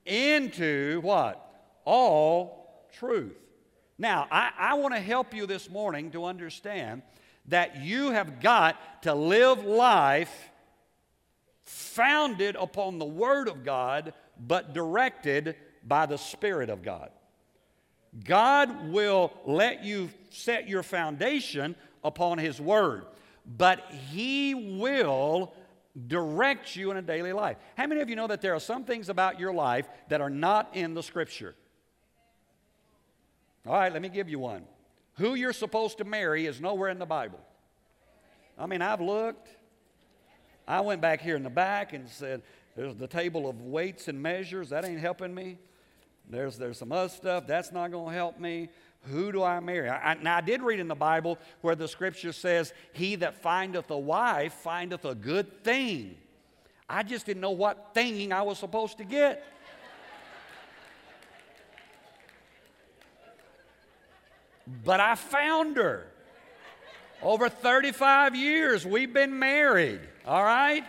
into 0.05 1.01
what? 1.03 1.43
All 1.85 2.89
truth. 2.99 3.37
Now, 3.99 4.27
I, 4.31 4.51
I 4.59 4.75
want 4.75 4.95
to 4.95 5.01
help 5.01 5.35
you 5.35 5.47
this 5.47 5.71
morning 5.71 6.11
to 6.11 6.25
understand 6.25 7.03
that 7.49 7.83
you 7.83 8.11
have 8.11 8.41
got 8.41 9.03
to 9.05 9.15
live 9.15 9.65
life 9.65 10.51
founded 11.67 12.57
upon 12.57 12.99
the 12.99 13.05
Word 13.05 13.49
of 13.49 13.65
God, 13.65 14.15
but 14.39 14.73
directed 14.73 15.57
by 15.87 16.07
the 16.07 16.19
Spirit 16.19 16.71
of 16.71 16.83
God. 16.83 17.11
God 18.25 18.89
will 18.91 19.33
let 19.45 19.85
you 19.85 20.09
set 20.31 20.69
your 20.69 20.83
foundation 20.83 21.77
upon 22.03 22.39
His 22.39 22.61
Word 22.61 23.05
but 23.47 23.81
He 24.11 24.55
will 24.55 25.55
direct 26.09 26.77
you 26.77 26.91
in 26.91 26.97
a 26.97 27.03
daily 27.03 27.33
life. 27.33 27.57
How 27.77 27.87
many 27.87 28.01
of 28.01 28.11
you 28.11 28.17
know 28.17 28.27
that 28.27 28.43
there 28.43 28.55
are 28.55 28.61
some 28.61 28.85
things 28.85 29.09
about 29.09 29.39
your 29.39 29.53
life 29.53 29.89
that 30.09 30.21
are 30.21 30.31
not 30.31 30.75
in 30.75 30.95
the 30.95 31.03
Scripture? 31.03 31.55
All 33.67 33.75
right, 33.75 33.93
let 33.93 34.03
me 34.03 34.09
give 34.09 34.29
you 34.29 34.39
one. 34.39 34.65
Who 35.15 35.35
you're 35.35 35.53
supposed 35.53 35.99
to 35.99 36.05
marry 36.05 36.47
is 36.47 36.61
nowhere 36.61 36.91
in 36.91 36.99
the 36.99 37.07
Bible. 37.07 37.41
I 38.59 38.67
mean, 38.67 38.83
I've 38.83 39.01
looked. 39.01 39.49
I 40.67 40.81
went 40.81 41.01
back 41.01 41.21
here 41.21 41.37
in 41.37 41.43
the 41.43 41.51
back 41.51 41.93
and 41.93 42.09
said, 42.09 42.43
There's 42.75 42.95
the 42.95 43.07
table 43.07 43.49
of 43.49 43.63
weights 43.63 44.09
and 44.09 44.21
measures. 44.21 44.71
That 44.71 44.85
ain't 44.85 45.01
helping 45.01 45.35
me. 45.35 45.59
There's, 46.29 46.59
there's 46.59 46.79
some 46.79 46.91
other 46.93 47.09
stuff. 47.09 47.47
That's 47.47 47.71
not 47.71 47.93
going 47.93 48.13
to 48.13 48.15
help 48.15 48.41
me. 48.41 48.69
Who 49.05 49.31
do 49.31 49.43
I 49.43 49.61
marry? 49.61 49.89
I, 49.89 50.15
now, 50.15 50.37
I 50.37 50.41
did 50.41 50.63
read 50.63 50.81
in 50.81 50.89
the 50.89 50.97
Bible 50.97 51.39
where 51.61 51.77
the 51.77 51.87
scripture 51.87 52.33
says, 52.33 52.73
He 52.93 53.15
that 53.17 53.41
findeth 53.41 53.91
a 53.91 53.99
wife 53.99 54.53
findeth 54.55 55.05
a 55.05 55.15
good 55.15 55.63
thing. 55.63 56.17
I 56.89 57.03
just 57.03 57.27
didn't 57.27 57.41
know 57.41 57.51
what 57.51 57.95
thing 57.95 58.33
I 58.33 58.43
was 58.43 58.59
supposed 58.59 58.99
to 58.99 59.05
get. 59.05 59.45
but 64.85 65.01
I 65.01 65.15
found 65.15 65.77
her. 65.77 66.09
Over 67.23 67.49
35 67.49 68.37
years, 68.37 68.85
we've 68.85 69.13
been 69.13 69.39
married, 69.39 70.01
all 70.27 70.43
right? 70.43 70.85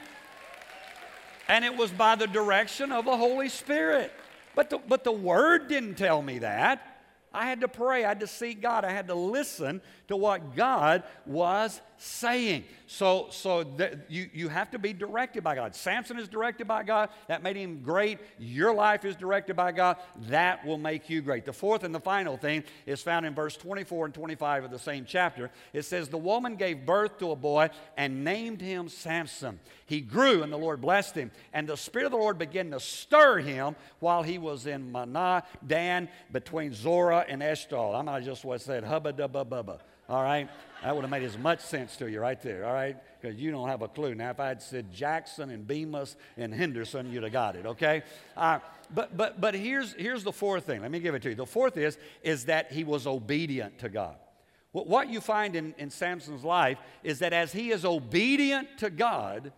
And 1.47 1.63
it 1.63 1.75
was 1.75 1.91
by 1.91 2.15
the 2.15 2.27
direction 2.27 2.91
of 2.91 3.05
the 3.05 3.15
Holy 3.15 3.49
Spirit. 3.49 4.11
But 4.55 4.69
the, 4.69 4.79
but 4.79 5.03
the 5.03 5.11
Word 5.11 5.67
didn't 5.67 5.95
tell 5.95 6.21
me 6.21 6.39
that. 6.39 7.01
I 7.33 7.45
had 7.45 7.61
to 7.61 7.67
pray. 7.67 8.03
I 8.03 8.09
had 8.09 8.21
to 8.21 8.27
seek 8.27 8.61
God. 8.61 8.83
I 8.83 8.91
had 8.91 9.07
to 9.07 9.15
listen 9.15 9.81
to 10.07 10.15
what 10.15 10.55
God 10.55 11.03
was 11.25 11.81
saying. 11.97 12.63
So, 12.85 13.27
so 13.31 13.65
you, 14.07 14.29
you 14.33 14.49
have 14.49 14.71
to 14.71 14.79
be 14.79 14.93
directed 14.93 15.43
by 15.43 15.55
God. 15.55 15.75
Samson 15.75 16.17
is 16.17 16.27
directed 16.27 16.67
by 16.67 16.83
God. 16.83 17.09
That 17.27 17.43
made 17.43 17.57
him 17.57 17.81
great. 17.81 18.19
Your 18.39 18.73
life 18.73 19.03
is 19.03 19.15
directed 19.15 19.55
by 19.55 19.71
God. 19.71 19.97
That 20.29 20.65
will 20.65 20.77
make 20.77 21.09
you 21.09 21.21
great. 21.21 21.45
The 21.45 21.53
fourth 21.53 21.83
and 21.83 21.93
the 21.93 21.99
final 21.99 22.37
thing 22.37 22.63
is 22.85 23.01
found 23.01 23.25
in 23.25 23.33
verse 23.33 23.57
24 23.57 24.05
and 24.05 24.13
25 24.13 24.65
of 24.65 24.71
the 24.71 24.79
same 24.79 25.05
chapter. 25.05 25.49
It 25.73 25.83
says, 25.83 26.07
The 26.07 26.17
woman 26.17 26.55
gave 26.55 26.85
birth 26.85 27.17
to 27.19 27.31
a 27.31 27.35
boy 27.35 27.69
and 27.97 28.23
named 28.23 28.61
him 28.61 28.87
Samson. 28.87 29.59
He 29.85 30.01
grew, 30.01 30.43
and 30.43 30.51
the 30.51 30.57
Lord 30.57 30.81
blessed 30.81 31.15
him. 31.15 31.31
And 31.53 31.67
the 31.67 31.77
Spirit 31.77 32.05
of 32.05 32.11
the 32.11 32.17
Lord 32.17 32.37
began 32.37 32.71
to 32.71 32.79
stir 32.79 33.39
him 33.39 33.75
while 33.99 34.23
he 34.23 34.37
was 34.37 34.67
in 34.67 34.91
Mahaneh 34.91 35.43
Dan 35.65 36.09
between 36.31 36.73
Zorah 36.73 37.25
and 37.27 37.41
Eshtaol. 37.41 37.97
I'm 37.97 38.07
might 38.17 38.23
just 38.23 38.45
what 38.45 38.61
said, 38.61 38.83
hubba 38.83 39.13
dubba 39.13 39.45
bubba. 39.45 39.79
All 40.09 40.23
right? 40.23 40.49
That 40.83 40.95
would 40.95 41.01
have 41.01 41.11
made 41.11 41.23
as 41.23 41.37
much 41.37 41.59
sense 41.59 41.97
to 41.97 42.09
you 42.09 42.19
right 42.19 42.41
there, 42.41 42.65
all 42.65 42.73
right? 42.73 42.95
Because 43.19 43.37
you 43.37 43.51
don't 43.51 43.67
have 43.67 43.81
a 43.81 43.87
clue. 43.87 44.15
Now, 44.15 44.29
if 44.29 44.39
I 44.39 44.47
had 44.47 44.61
said 44.61 44.93
Jackson 44.93 45.49
and 45.49 45.67
Bemis 45.67 46.15
and 46.37 46.53
Henderson, 46.53 47.11
you'd 47.11 47.23
have 47.23 47.31
got 47.31 47.55
it, 47.55 47.65
okay? 47.65 48.03
Uh, 48.35 48.59
but 48.93 49.17
but, 49.17 49.41
but 49.41 49.53
here's, 49.53 49.93
here's 49.93 50.23
the 50.23 50.31
fourth 50.31 50.65
thing. 50.65 50.81
Let 50.81 50.91
me 50.91 50.99
give 50.99 51.15
it 51.15 51.23
to 51.23 51.29
you. 51.29 51.35
The 51.35 51.45
fourth 51.45 51.77
is, 51.77 51.97
is 52.23 52.45
that 52.45 52.71
he 52.71 52.83
was 52.83 53.07
obedient 53.07 53.79
to 53.79 53.89
God. 53.89 54.15
What 54.71 55.09
you 55.09 55.21
find 55.21 55.55
in, 55.55 55.73
in 55.79 55.89
Samson's 55.89 56.43
life 56.43 56.77
is 57.03 57.19
that 57.19 57.33
as 57.33 57.51
he 57.51 57.71
is 57.71 57.83
obedient 57.83 58.67
to 58.77 58.91
God, 58.91 59.51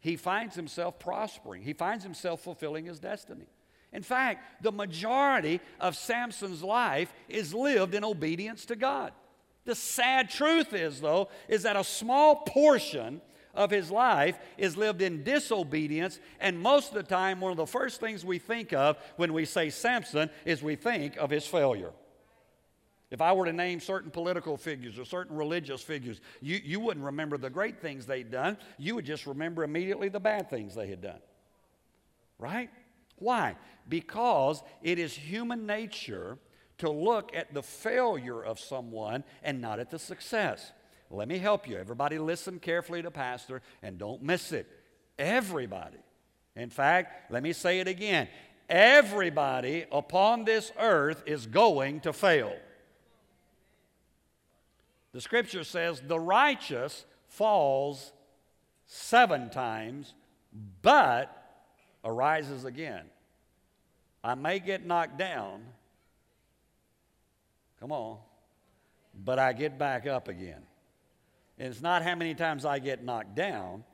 he 0.00 0.16
finds 0.16 0.54
himself 0.54 0.98
prospering. 0.98 1.62
He 1.62 1.72
finds 1.72 2.04
himself 2.04 2.42
fulfilling 2.42 2.84
his 2.84 2.98
destiny. 2.98 3.46
In 3.92 4.02
fact, 4.02 4.62
the 4.62 4.72
majority 4.72 5.60
of 5.80 5.96
Samson's 5.96 6.62
life 6.62 7.10
is 7.28 7.54
lived 7.54 7.94
in 7.94 8.04
obedience 8.04 8.66
to 8.66 8.76
God. 8.76 9.12
The 9.68 9.74
sad 9.74 10.30
truth 10.30 10.72
is, 10.72 10.98
though, 10.98 11.28
is 11.46 11.64
that 11.64 11.76
a 11.76 11.84
small 11.84 12.36
portion 12.36 13.20
of 13.54 13.70
his 13.70 13.90
life 13.90 14.38
is 14.56 14.78
lived 14.78 15.02
in 15.02 15.24
disobedience, 15.24 16.20
and 16.40 16.58
most 16.58 16.88
of 16.88 16.94
the 16.94 17.02
time, 17.02 17.38
one 17.42 17.50
of 17.50 17.58
the 17.58 17.66
first 17.66 18.00
things 18.00 18.24
we 18.24 18.38
think 18.38 18.72
of 18.72 18.96
when 19.16 19.34
we 19.34 19.44
say 19.44 19.68
Samson 19.68 20.30
is 20.46 20.62
we 20.62 20.74
think 20.74 21.18
of 21.18 21.28
his 21.28 21.46
failure. 21.46 21.92
If 23.10 23.20
I 23.20 23.34
were 23.34 23.44
to 23.44 23.52
name 23.52 23.78
certain 23.78 24.10
political 24.10 24.56
figures 24.56 24.98
or 24.98 25.04
certain 25.04 25.36
religious 25.36 25.82
figures, 25.82 26.18
you, 26.40 26.58
you 26.64 26.80
wouldn't 26.80 27.04
remember 27.04 27.36
the 27.36 27.50
great 27.50 27.78
things 27.78 28.06
they'd 28.06 28.30
done. 28.30 28.56
You 28.78 28.94
would 28.94 29.04
just 29.04 29.26
remember 29.26 29.64
immediately 29.64 30.08
the 30.08 30.18
bad 30.18 30.48
things 30.48 30.74
they 30.74 30.88
had 30.88 31.02
done. 31.02 31.20
Right? 32.38 32.70
Why? 33.16 33.56
Because 33.86 34.62
it 34.82 34.98
is 34.98 35.12
human 35.12 35.66
nature 35.66 36.38
to 36.78 36.90
look 36.90 37.34
at 37.34 37.54
the 37.54 37.62
failure 37.62 38.42
of 38.42 38.58
someone 38.58 39.24
and 39.42 39.60
not 39.60 39.80
at 39.80 39.90
the 39.90 39.98
success. 39.98 40.72
Let 41.10 41.28
me 41.28 41.38
help 41.38 41.68
you. 41.68 41.76
Everybody, 41.76 42.18
listen 42.18 42.58
carefully 42.58 43.02
to 43.02 43.10
Pastor 43.10 43.62
and 43.82 43.98
don't 43.98 44.22
miss 44.22 44.52
it. 44.52 44.66
Everybody. 45.18 45.98
In 46.54 46.70
fact, 46.70 47.30
let 47.30 47.42
me 47.42 47.52
say 47.52 47.80
it 47.80 47.88
again. 47.88 48.28
Everybody 48.68 49.86
upon 49.90 50.44
this 50.44 50.70
earth 50.78 51.22
is 51.26 51.46
going 51.46 52.00
to 52.00 52.12
fail. 52.12 52.52
The 55.12 55.20
scripture 55.20 55.64
says 55.64 56.02
the 56.06 56.20
righteous 56.20 57.04
falls 57.28 58.12
seven 58.86 59.48
times, 59.48 60.14
but 60.82 61.34
arises 62.04 62.64
again. 62.64 63.04
I 64.22 64.34
may 64.34 64.58
get 64.58 64.84
knocked 64.84 65.16
down, 65.16 65.62
Come 67.80 67.92
on. 67.92 68.18
But 69.24 69.38
I 69.38 69.52
get 69.52 69.78
back 69.78 70.06
up 70.06 70.28
again. 70.28 70.62
And 71.58 71.68
it's 71.68 71.82
not 71.82 72.02
how 72.02 72.14
many 72.14 72.34
times 72.34 72.64
I 72.64 72.78
get 72.78 73.04
knocked 73.04 73.34
down. 73.34 73.84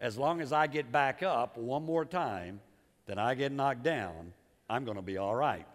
As 0.00 0.16
long 0.16 0.40
as 0.40 0.52
I 0.52 0.66
get 0.66 0.90
back 0.90 1.22
up 1.22 1.56
one 1.56 1.84
more 1.84 2.04
time, 2.04 2.60
then 3.06 3.18
I 3.18 3.34
get 3.34 3.52
knocked 3.52 3.82
down, 3.82 4.32
I'm 4.68 4.84
going 4.84 4.96
to 4.96 5.02
be 5.02 5.16
all 5.16 5.34
right. 5.34 5.66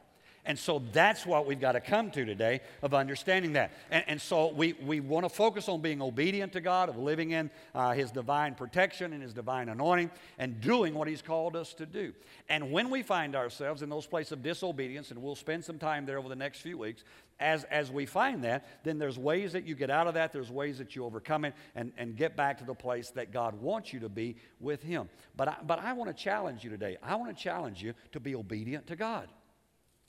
And 0.45 0.59
so 0.59 0.81
that's 0.91 1.25
what 1.25 1.45
we've 1.45 1.59
got 1.59 1.71
to 1.73 1.79
come 1.79 2.11
to 2.11 2.25
today 2.25 2.59
of 2.81 2.93
understanding 2.93 3.53
that. 3.53 3.71
And, 3.89 4.03
and 4.07 4.21
so 4.21 4.51
we, 4.51 4.73
we 4.73 4.99
want 4.99 5.25
to 5.25 5.29
focus 5.29 5.69
on 5.69 5.81
being 5.81 6.01
obedient 6.01 6.51
to 6.53 6.61
God, 6.61 6.89
of 6.89 6.97
living 6.97 7.31
in 7.31 7.49
uh, 7.73 7.93
His 7.93 8.11
divine 8.11 8.55
protection 8.55 9.13
and 9.13 9.23
His 9.23 9.33
divine 9.33 9.69
anointing, 9.69 10.11
and 10.37 10.59
doing 10.59 10.95
what 10.95 11.07
He's 11.07 11.21
called 11.21 11.55
us 11.55 11.73
to 11.75 11.85
do. 11.85 12.13
And 12.49 12.71
when 12.71 12.89
we 12.89 13.03
find 13.03 13.35
ourselves 13.35 13.83
in 13.83 13.89
those 13.89 14.05
places 14.05 14.33
of 14.33 14.43
disobedience, 14.43 15.11
and 15.11 15.21
we'll 15.21 15.35
spend 15.35 15.63
some 15.63 15.79
time 15.79 16.05
there 16.05 16.17
over 16.17 16.27
the 16.27 16.35
next 16.35 16.59
few 16.59 16.77
weeks, 16.77 17.05
as, 17.39 17.63
as 17.65 17.89
we 17.89 18.05
find 18.05 18.43
that, 18.43 18.83
then 18.83 18.99
there's 18.99 19.17
ways 19.17 19.53
that 19.53 19.65
you 19.65 19.75
get 19.75 19.89
out 19.89 20.07
of 20.07 20.13
that, 20.15 20.33
there's 20.33 20.51
ways 20.51 20.77
that 20.77 20.95
you 20.95 21.05
overcome 21.05 21.45
it 21.45 21.53
and, 21.75 21.93
and 21.97 22.17
get 22.17 22.35
back 22.35 22.57
to 22.57 22.65
the 22.65 22.73
place 22.73 23.11
that 23.11 23.31
God 23.31 23.59
wants 23.61 23.93
you 23.93 24.01
to 24.01 24.09
be 24.09 24.35
with 24.59 24.83
Him. 24.83 25.07
But 25.37 25.47
I, 25.47 25.55
but 25.65 25.79
I 25.79 25.93
want 25.93 26.15
to 26.15 26.23
challenge 26.23 26.65
you 26.65 26.69
today. 26.69 26.97
I 27.01 27.15
want 27.15 27.35
to 27.35 27.43
challenge 27.43 27.81
you 27.81 27.93
to 28.11 28.19
be 28.19 28.35
obedient 28.35 28.87
to 28.87 28.97
God. 28.97 29.29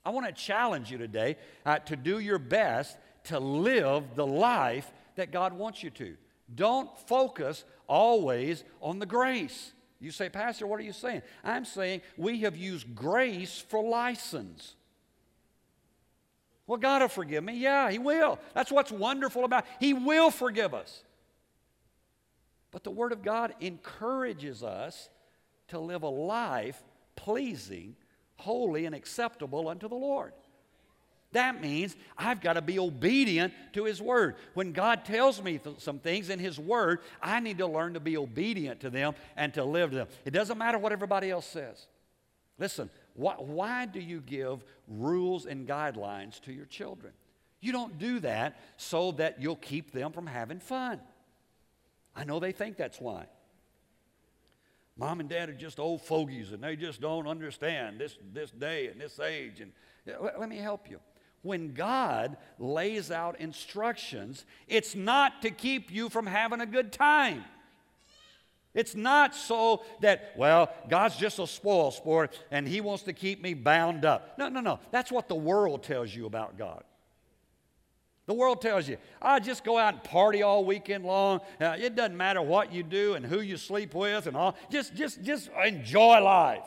I 0.04 0.10
want 0.10 0.26
to 0.26 0.32
challenge 0.32 0.90
you 0.90 0.98
today 0.98 1.36
uh, 1.64 1.78
to 1.80 1.96
do 1.96 2.18
your 2.18 2.38
best 2.38 2.96
to 3.24 3.40
live 3.40 4.14
the 4.14 4.26
life 4.26 4.90
that 5.16 5.32
God 5.32 5.52
wants 5.52 5.82
you 5.82 5.90
to. 5.90 6.16
Don't 6.54 6.90
focus 7.08 7.64
always 7.86 8.64
on 8.80 8.98
the 8.98 9.06
grace. 9.06 9.72
You 10.00 10.10
say, 10.10 10.28
Pastor, 10.28 10.66
what 10.66 10.78
are 10.78 10.84
you 10.84 10.92
saying? 10.92 11.22
I'm 11.42 11.64
saying 11.64 12.02
we 12.16 12.40
have 12.40 12.56
used 12.56 12.94
grace 12.94 13.64
for 13.68 13.82
license. 13.82 14.74
Well, 16.66 16.78
God 16.78 17.02
will 17.02 17.08
forgive 17.08 17.44
me. 17.44 17.58
Yeah, 17.58 17.90
He 17.90 17.98
will. 17.98 18.38
That's 18.54 18.70
what's 18.70 18.92
wonderful 18.92 19.44
about 19.44 19.64
it. 19.64 19.70
He 19.80 19.94
will 19.94 20.30
forgive 20.30 20.74
us. 20.74 21.02
But 22.70 22.84
the 22.84 22.90
Word 22.90 23.12
of 23.12 23.22
God 23.22 23.54
encourages 23.60 24.62
us 24.62 25.08
to 25.68 25.78
live 25.78 26.02
a 26.02 26.08
life 26.08 26.82
pleasing, 27.16 27.96
holy, 28.36 28.86
and 28.86 28.94
acceptable 28.94 29.68
unto 29.68 29.88
the 29.88 29.94
Lord. 29.94 30.32
That 31.32 31.60
means 31.60 31.96
I've 32.16 32.40
got 32.40 32.52
to 32.52 32.62
be 32.62 32.78
obedient 32.78 33.52
to 33.72 33.84
His 33.84 34.00
Word. 34.00 34.36
When 34.54 34.72
God 34.72 35.04
tells 35.04 35.42
me 35.42 35.58
th- 35.58 35.80
some 35.80 35.98
things 35.98 36.30
in 36.30 36.38
His 36.38 36.60
Word, 36.60 37.00
I 37.20 37.40
need 37.40 37.58
to 37.58 37.66
learn 37.66 37.94
to 37.94 38.00
be 38.00 38.16
obedient 38.16 38.80
to 38.80 38.90
them 38.90 39.14
and 39.36 39.52
to 39.54 39.64
live 39.64 39.90
to 39.90 39.96
them. 39.96 40.08
It 40.24 40.30
doesn't 40.30 40.58
matter 40.58 40.78
what 40.78 40.92
everybody 40.92 41.30
else 41.30 41.46
says. 41.46 41.86
Listen, 42.56 42.88
why, 43.14 43.34
why 43.34 43.86
do 43.86 43.98
you 43.98 44.20
give 44.20 44.64
rules 44.86 45.46
and 45.46 45.66
guidelines 45.66 46.40
to 46.42 46.52
your 46.52 46.66
children? 46.66 47.12
You 47.60 47.72
don't 47.72 47.98
do 47.98 48.20
that 48.20 48.60
so 48.76 49.12
that 49.12 49.42
you'll 49.42 49.56
keep 49.56 49.90
them 49.90 50.12
from 50.12 50.28
having 50.28 50.60
fun. 50.60 51.00
I 52.14 52.22
know 52.22 52.38
they 52.38 52.52
think 52.52 52.76
that's 52.76 53.00
why. 53.00 53.26
Mom 54.96 55.20
and 55.20 55.28
dad 55.28 55.48
are 55.48 55.54
just 55.54 55.80
old 55.80 56.02
fogies 56.02 56.52
and 56.52 56.62
they 56.62 56.76
just 56.76 57.00
don't 57.00 57.26
understand 57.26 57.98
this, 57.98 58.16
this 58.32 58.50
day 58.50 58.86
and 58.86 59.00
this 59.00 59.18
age. 59.18 59.60
And 59.60 59.72
let, 60.06 60.38
let 60.38 60.48
me 60.48 60.58
help 60.58 60.88
you. 60.88 61.00
When 61.42 61.74
God 61.74 62.36
lays 62.58 63.10
out 63.10 63.40
instructions, 63.40 64.46
it's 64.68 64.94
not 64.94 65.42
to 65.42 65.50
keep 65.50 65.90
you 65.90 66.08
from 66.08 66.26
having 66.26 66.60
a 66.60 66.66
good 66.66 66.92
time. 66.92 67.44
It's 68.72 68.94
not 68.94 69.34
so 69.34 69.84
that, 70.00 70.32
well, 70.36 70.68
God's 70.88 71.16
just 71.16 71.38
a 71.38 71.46
spoil 71.46 71.90
sport 71.90 72.38
and 72.50 72.66
He 72.66 72.80
wants 72.80 73.04
to 73.04 73.12
keep 73.12 73.42
me 73.42 73.54
bound 73.54 74.04
up. 74.04 74.38
No, 74.38 74.48
no, 74.48 74.60
no. 74.60 74.80
That's 74.90 75.12
what 75.12 75.28
the 75.28 75.34
world 75.34 75.82
tells 75.82 76.14
you 76.14 76.26
about 76.26 76.56
God. 76.56 76.82
The 78.26 78.34
world 78.34 78.62
tells 78.62 78.88
you, 78.88 78.96
I 79.20 79.38
just 79.38 79.64
go 79.64 79.76
out 79.76 79.94
and 79.94 80.04
party 80.04 80.42
all 80.42 80.64
weekend 80.64 81.04
long. 81.04 81.40
Uh, 81.60 81.76
it 81.78 81.94
doesn't 81.94 82.16
matter 82.16 82.40
what 82.40 82.72
you 82.72 82.82
do 82.82 83.14
and 83.14 83.24
who 83.24 83.40
you 83.40 83.56
sleep 83.58 83.94
with 83.94 84.26
and 84.26 84.36
all. 84.36 84.56
Just, 84.70 84.94
just, 84.94 85.22
just 85.22 85.50
enjoy 85.62 86.22
life. 86.22 86.64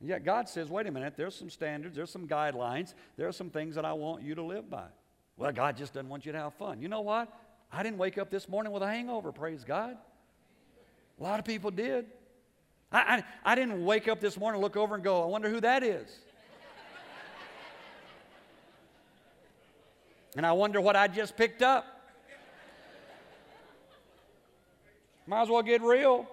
And 0.00 0.08
yet 0.08 0.24
God 0.24 0.48
says, 0.48 0.68
wait 0.68 0.86
a 0.86 0.90
minute, 0.90 1.14
there's 1.16 1.36
some 1.36 1.48
standards, 1.48 1.96
there's 1.96 2.10
some 2.10 2.26
guidelines, 2.26 2.94
there 3.16 3.28
are 3.28 3.32
some 3.32 3.48
things 3.48 3.76
that 3.76 3.84
I 3.84 3.92
want 3.92 4.22
you 4.22 4.34
to 4.34 4.42
live 4.42 4.68
by. 4.68 4.86
Well, 5.36 5.52
God 5.52 5.76
just 5.76 5.94
doesn't 5.94 6.08
want 6.08 6.26
you 6.26 6.32
to 6.32 6.38
have 6.38 6.54
fun. 6.54 6.80
You 6.80 6.88
know 6.88 7.00
what? 7.00 7.32
I 7.72 7.82
didn't 7.82 7.98
wake 7.98 8.18
up 8.18 8.30
this 8.30 8.48
morning 8.48 8.72
with 8.72 8.82
a 8.82 8.86
hangover, 8.86 9.32
praise 9.32 9.64
God. 9.64 9.96
A 11.18 11.22
lot 11.22 11.38
of 11.38 11.44
people 11.44 11.70
did. 11.70 12.06
I, 12.90 12.98
I, 13.44 13.52
I 13.52 13.54
didn't 13.54 13.84
wake 13.84 14.08
up 14.08 14.20
this 14.20 14.36
morning, 14.36 14.60
look 14.60 14.76
over, 14.76 14.94
and 14.94 15.02
go, 15.02 15.22
I 15.22 15.26
wonder 15.26 15.48
who 15.48 15.60
that 15.60 15.82
is. 15.82 16.08
And 20.36 20.44
I 20.44 20.52
wonder 20.52 20.80
what 20.80 20.96
I 20.96 21.08
just 21.08 21.36
picked 21.36 21.62
up. 21.62 21.86
Might 25.26 25.42
as 25.42 25.48
well 25.48 25.62
get 25.62 25.82
real. 25.82 26.26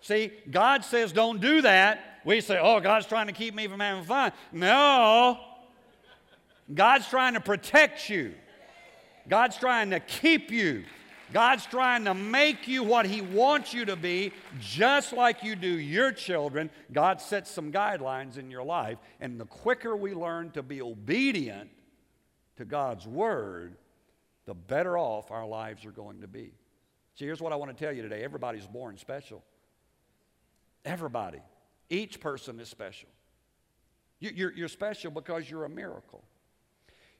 See, 0.00 0.32
God 0.50 0.84
says 0.84 1.12
don't 1.12 1.40
do 1.40 1.62
that. 1.62 2.20
We 2.24 2.40
say, 2.40 2.58
oh, 2.60 2.80
God's 2.80 3.06
trying 3.06 3.28
to 3.28 3.32
keep 3.32 3.54
me 3.54 3.66
from 3.66 3.80
having 3.80 4.04
fun. 4.04 4.32
No. 4.52 5.38
God's 6.72 7.08
trying 7.08 7.34
to 7.34 7.40
protect 7.40 8.08
you. 8.08 8.34
God's 9.28 9.56
trying 9.56 9.90
to 9.90 10.00
keep 10.00 10.50
you. 10.50 10.84
God's 11.32 11.64
trying 11.64 12.04
to 12.04 12.14
make 12.14 12.68
you 12.68 12.82
what 12.82 13.06
He 13.06 13.22
wants 13.22 13.72
you 13.72 13.86
to 13.86 13.96
be, 13.96 14.32
just 14.60 15.12
like 15.12 15.42
you 15.42 15.56
do 15.56 15.68
your 15.68 16.12
children. 16.12 16.68
God 16.92 17.20
sets 17.20 17.50
some 17.50 17.72
guidelines 17.72 18.36
in 18.36 18.50
your 18.50 18.62
life, 18.62 18.98
and 19.20 19.40
the 19.40 19.46
quicker 19.46 19.96
we 19.96 20.12
learn 20.12 20.50
to 20.50 20.62
be 20.62 20.82
obedient 20.82 21.70
to 22.62 22.68
God's 22.68 23.06
Word, 23.06 23.76
the 24.46 24.54
better 24.54 24.96
off 24.96 25.30
our 25.30 25.46
lives 25.46 25.84
are 25.84 25.90
going 25.90 26.20
to 26.20 26.28
be. 26.28 26.52
See, 27.16 27.24
here's 27.24 27.40
what 27.40 27.52
I 27.52 27.56
want 27.56 27.76
to 27.76 27.84
tell 27.84 27.92
you 27.92 28.02
today 28.02 28.22
everybody's 28.22 28.66
born 28.66 28.96
special. 28.96 29.42
Everybody. 30.84 31.40
Each 31.90 32.20
person 32.20 32.58
is 32.58 32.68
special. 32.68 33.08
You're, 34.18 34.52
you're 34.52 34.68
special 34.68 35.10
because 35.10 35.50
you're 35.50 35.64
a 35.64 35.68
miracle. 35.68 36.22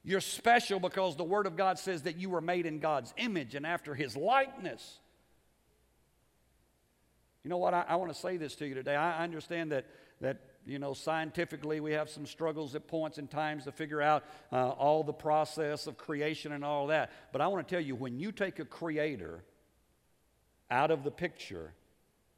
You're 0.03 0.21
special 0.21 0.79
because 0.79 1.15
the 1.15 1.23
Word 1.23 1.45
of 1.45 1.55
God 1.55 1.77
says 1.77 2.03
that 2.03 2.17
you 2.17 2.29
were 2.29 2.41
made 2.41 2.65
in 2.65 2.79
God's 2.79 3.13
image 3.17 3.55
and 3.55 3.65
after 3.65 3.93
His 3.93 4.17
likeness. 4.17 4.99
You 7.43 7.49
know 7.49 7.57
what? 7.57 7.73
I, 7.73 7.85
I 7.87 7.95
want 7.97 8.11
to 8.11 8.17
say 8.17 8.37
this 8.37 8.55
to 8.55 8.65
you 8.65 8.73
today. 8.73 8.95
I 8.95 9.23
understand 9.23 9.73
that, 9.73 9.85
that, 10.21 10.39
you 10.65 10.79
know, 10.79 10.93
scientifically 10.93 11.79
we 11.79 11.91
have 11.93 12.09
some 12.09 12.25
struggles 12.25 12.75
at 12.75 12.87
points 12.87 13.17
and 13.17 13.29
times 13.29 13.65
to 13.65 13.71
figure 13.71 14.01
out 14.01 14.23
uh, 14.51 14.69
all 14.69 15.03
the 15.03 15.13
process 15.13 15.87
of 15.87 15.97
creation 15.97 16.51
and 16.51 16.63
all 16.63 16.87
that. 16.87 17.11
But 17.31 17.41
I 17.41 17.47
want 17.47 17.67
to 17.67 17.75
tell 17.75 17.83
you, 17.83 17.95
when 17.95 18.19
you 18.19 18.31
take 18.31 18.59
a 18.59 18.65
creator 18.65 19.43
out 20.71 20.91
of 20.91 21.03
the 21.03 21.11
picture, 21.11 21.73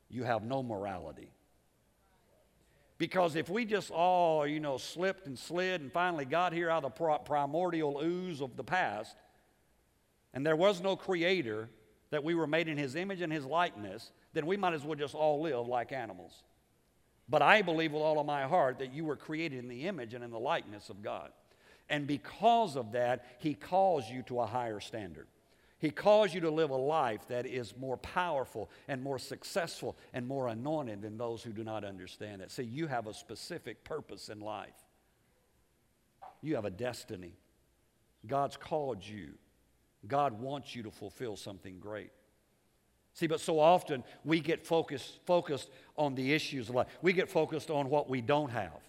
you 0.10 0.24
have 0.24 0.44
no 0.44 0.64
morality. 0.64 1.32
Because 2.98 3.36
if 3.36 3.50
we 3.50 3.66
just 3.66 3.92
all, 3.92 4.48
you 4.48 4.60
know, 4.60 4.78
slipped 4.78 5.28
and 5.28 5.38
slid 5.38 5.82
and 5.82 5.92
finally 5.92 6.26
got 6.26 6.54
here 6.54 6.70
out 6.70 6.86
of 6.86 6.96
the 6.96 7.20
primordial 7.26 8.02
ooze 8.02 8.42
of 8.42 8.56
the 8.56 8.64
past, 8.64 9.16
and 10.34 10.46
there 10.46 10.56
was 10.56 10.82
no 10.82 10.96
creator, 10.96 11.70
that 12.12 12.24
we 12.24 12.36
were 12.36 12.48
made 12.48 12.68
in 12.68 12.78
his 12.78 12.96
image 12.96 13.22
and 13.22 13.34
his 13.34 13.46
likeness, 13.46 14.12
then 14.34 14.46
we 14.46 14.56
might 14.56 14.74
as 14.74 14.84
well 14.84 14.96
just 14.96 15.16
all 15.16 15.42
live 15.42 15.68
like 15.68 15.92
animals. 15.92 16.44
But 17.28 17.42
I 17.42 17.62
believe 17.62 17.92
with 17.92 18.04
all 18.04 18.20
of 18.20 18.26
my 18.26 18.44
heart 18.44 18.80
that 18.80 18.94
you 18.94 19.06
were 19.06 19.16
created 19.16 19.60
in 19.60 19.68
the 19.68 19.88
image 19.88 20.14
and 20.14 20.24
in 20.24 20.32
the 20.32 20.40
likeness 20.40 20.90
of 20.90 21.02
God. 21.02 21.32
And 21.90 22.08
because 22.08 22.76
of 22.76 22.92
that, 22.94 23.26
he 23.40 23.54
calls 23.54 24.10
you 24.10 24.24
to 24.24 24.42
a 24.42 24.46
higher 24.46 24.80
standard. 24.80 25.28
He 25.80 25.92
calls 25.92 26.34
you 26.34 26.42
to 26.42 26.50
live 26.50 26.70
a 26.70 26.76
life 26.76 27.28
that 27.28 27.46
is 27.46 27.76
more 27.78 27.98
powerful 27.98 28.70
and 28.88 29.04
more 29.04 29.20
successful 29.20 29.96
and 30.14 30.26
more 30.26 30.48
anointed 30.48 31.02
than 31.02 31.18
those 31.18 31.44
who 31.44 31.52
do 31.52 31.64
not 31.64 31.84
understand 31.84 32.42
it. 32.42 32.50
See, 32.50 32.64
you 32.64 32.88
have 32.88 33.08
a 33.08 33.14
specific 33.14 33.84
purpose 33.84 34.30
in 34.30 34.40
life, 34.40 34.74
you 36.42 36.56
have 36.56 36.66
a 36.66 36.72
destiny. 36.72 37.34
God's 38.26 38.58
called 38.58 39.06
you, 39.06 39.34
God 40.08 40.40
wants 40.40 40.76
you 40.76 40.84
to 40.84 40.92
fulfill 40.92 41.36
something 41.36 41.80
great. 41.80 42.12
See, 43.16 43.28
but 43.28 43.40
so 43.40 43.60
often 43.60 44.04
we 44.26 44.42
get 44.42 44.68
focused, 44.68 45.20
focused 45.26 45.70
on 45.98 46.16
the 46.16 46.34
issues 46.34 46.68
of 46.70 46.76
life. 46.76 46.88
We 47.02 47.14
get 47.14 47.30
focused 47.30 47.72
on 47.72 47.90
what 47.90 48.10
we 48.10 48.20
don't 48.22 48.52
have. 48.52 48.82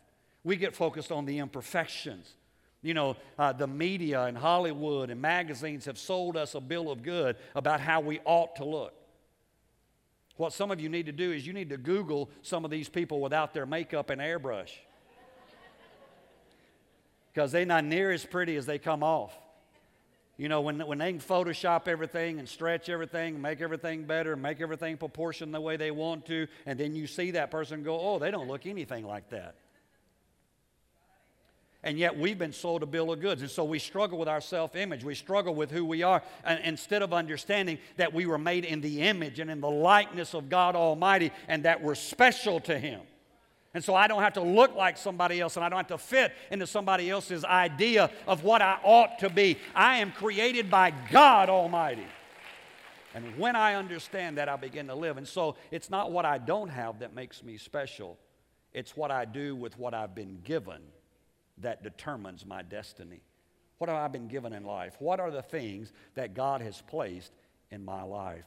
We 0.43 0.57
get 0.57 0.75
focused 0.75 1.13
on 1.13 1.27
the 1.27 1.39
imperfections. 1.39 2.29
You 2.83 2.95
know, 2.95 3.17
uh, 3.39 3.53
the 3.53 3.69
media 3.69 4.25
and 4.25 4.37
Hollywood 4.37 5.11
and 5.11 5.23
magazines 5.23 5.85
have 5.85 5.97
sold 5.97 6.37
us 6.37 6.57
a 6.57 6.61
bill 6.61 6.91
of 6.91 7.05
good 7.05 7.37
about 7.55 7.81
how 7.81 8.01
we 8.01 8.21
ought 8.25 8.57
to 8.57 8.65
look. 8.65 8.95
What 10.37 10.53
some 10.53 10.73
of 10.73 10.81
you 10.81 10.89
need 10.89 11.07
to 11.07 11.13
do 11.13 11.31
is 11.31 11.47
you 11.47 11.53
need 11.53 11.71
to 11.71 11.77
Google 11.77 12.29
some 12.43 12.65
of 12.65 12.71
these 12.71 12.89
people 12.89 13.21
without 13.21 13.55
their 13.55 13.65
makeup 13.65 14.11
and 14.11 14.21
airbrush. 14.21 14.71
Because 17.33 17.53
they're 17.53 17.65
not 17.65 17.85
near 17.85 18.11
as 18.11 18.25
pretty 18.25 18.57
as 18.57 18.67
they 18.67 18.79
come 18.79 19.05
off. 19.05 19.33
You 20.37 20.49
know, 20.49 20.61
when, 20.61 20.81
when 20.81 20.99
they 20.99 21.13
can 21.13 21.21
Photoshop 21.21 21.89
everything 21.89 22.39
and 22.39 22.49
stretch 22.49 22.89
everything 22.89 23.41
make 23.41 23.61
everything 23.61 24.05
better 24.05 24.37
make 24.37 24.61
everything 24.61 24.99
proportion 24.99 25.51
the 25.51 25.61
way 25.61 25.77
they 25.77 25.91
want 25.91 26.27
to, 26.27 26.47
and 26.67 26.79
then 26.79 26.95
you 26.95 27.07
see 27.07 27.33
that 27.33 27.51
person 27.51 27.83
go, 27.83 27.99
oh, 27.99 28.19
they 28.19 28.31
don't 28.31 28.49
look 28.49 28.67
anything 28.67 29.07
like 29.07 29.31
that 29.31 29.55
and 31.87 31.97
yet 31.97 32.19
we've 32.19 32.37
been 32.37 32.53
sold 32.53 32.83
a 32.83 32.87
bill 32.87 33.13
of 33.13 33.21
goods. 33.21 33.43
And 33.43 33.51
so 33.51 33.63
we 33.63 33.79
struggle 33.79 34.19
with 34.19 34.29
our 34.29 34.41
self 34.41 34.75
image. 34.75 35.05
We 35.05 35.15
struggle 35.15 35.55
with 35.55 35.71
who 35.71 35.85
we 35.85 36.03
are 36.03 36.21
and 36.45 36.61
instead 36.65 37.01
of 37.01 37.13
understanding 37.13 37.79
that 37.97 38.13
we 38.13 38.27
were 38.27 38.39
made 38.39 38.65
in 38.65 38.81
the 38.81 39.03
image 39.03 39.39
and 39.39 39.49
in 39.49 39.61
the 39.61 39.71
likeness 39.71 40.35
of 40.35 40.49
God 40.49 40.75
Almighty 40.75 41.31
and 41.47 41.65
that 41.65 41.81
we're 41.81 41.95
special 41.95 42.59
to 42.61 42.77
Him. 42.77 43.03
And 43.77 43.85
so 43.85 43.95
I 43.95 44.09
don't 44.09 44.23
have 44.23 44.33
to 44.33 44.41
look 44.41 44.75
like 44.75 44.97
somebody 44.97 45.39
else 45.39 45.57
and 45.57 45.63
I 45.63 45.69
don't 45.69 45.77
have 45.77 45.89
to 45.89 45.99
fit 45.99 46.33
into 46.51 46.67
somebody 46.67 47.11
else's 47.11 47.45
idea 47.45 48.11
of 48.27 48.43
what 48.43 48.63
I 48.63 48.79
ought 48.83 49.19
to 49.19 49.29
be. 49.29 49.59
I 49.75 49.99
am 49.99 50.13
created 50.13 50.71
by 50.71 50.95
God 51.13 51.51
Almighty. 51.51 52.07
And 53.15 53.37
when 53.37 53.55
I 53.55 53.75
understand 53.75 54.39
that, 54.39 54.49
I 54.49 54.57
begin 54.57 54.87
to 54.87 54.95
live. 54.95 55.19
And 55.19 55.29
so 55.29 55.57
it's 55.71 55.91
not 55.91 56.11
what 56.11 56.25
I 56.25 56.39
don't 56.39 56.71
have 56.71 57.01
that 57.01 57.15
makes 57.15 57.45
me 57.45 57.59
special, 57.59 58.17
it's 58.73 58.97
what 58.97 59.11
I 59.11 59.27
do 59.27 59.55
with 59.55 59.79
what 59.79 59.93
I've 59.93 60.15
been 60.15 60.39
given 60.43 60.81
that 61.59 61.83
determines 61.83 62.47
my 62.47 62.63
destiny? 62.63 63.21
What 63.77 63.91
have 63.91 63.99
I 63.99 64.09
been 64.09 64.27
given 64.27 64.55
in 64.55 64.65
life? 64.65 64.97
What 65.01 65.21
are 65.21 65.31
the 65.31 65.43
things 65.43 65.93
that 66.15 66.33
God 66.33 66.63
has 66.63 66.81
placed 66.81 67.33
in 67.71 67.85
my 67.85 68.05
life? 68.05 68.47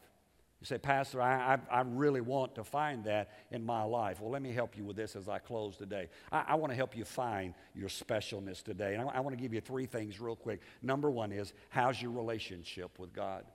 You 0.62 0.66
say, 0.66 0.78
Pastor, 0.78 1.22
I, 1.22 1.54
I, 1.54 1.78
I, 1.78 1.82
really 1.82 2.20
want 2.20 2.56
to 2.56 2.66
find 2.66 3.06
that 3.06 3.30
in 3.50 3.66
my 3.66 3.84
life. 3.84 4.20
Well, 4.20 4.30
let 4.30 4.42
me 4.42 4.52
help 4.52 4.76
you 4.76 4.84
with 4.84 4.98
this 4.98 5.16
as 5.16 5.30
I 5.30 5.40
close 5.40 5.78
today. 5.78 6.10
I, 6.34 6.44
I 6.50 6.56
want 6.56 6.72
to 6.72 6.76
help 6.76 6.98
you 6.98 7.06
find 7.06 7.54
your 7.74 7.88
specialness 7.88 8.62
today. 8.62 8.94
And 8.96 9.10
I, 9.10 9.14
I 9.16 9.20
want 9.22 9.38
to 9.38 9.42
give 9.42 9.54
you 9.54 9.62
three 9.62 9.86
things 9.86 10.20
real 10.20 10.36
quick. 10.36 10.60
Number 10.82 11.10
one 11.10 11.32
is, 11.32 11.54
how's 11.70 12.02
your 12.02 12.12
relationship 12.12 13.00
with 13.00 13.14
God? 13.14 13.46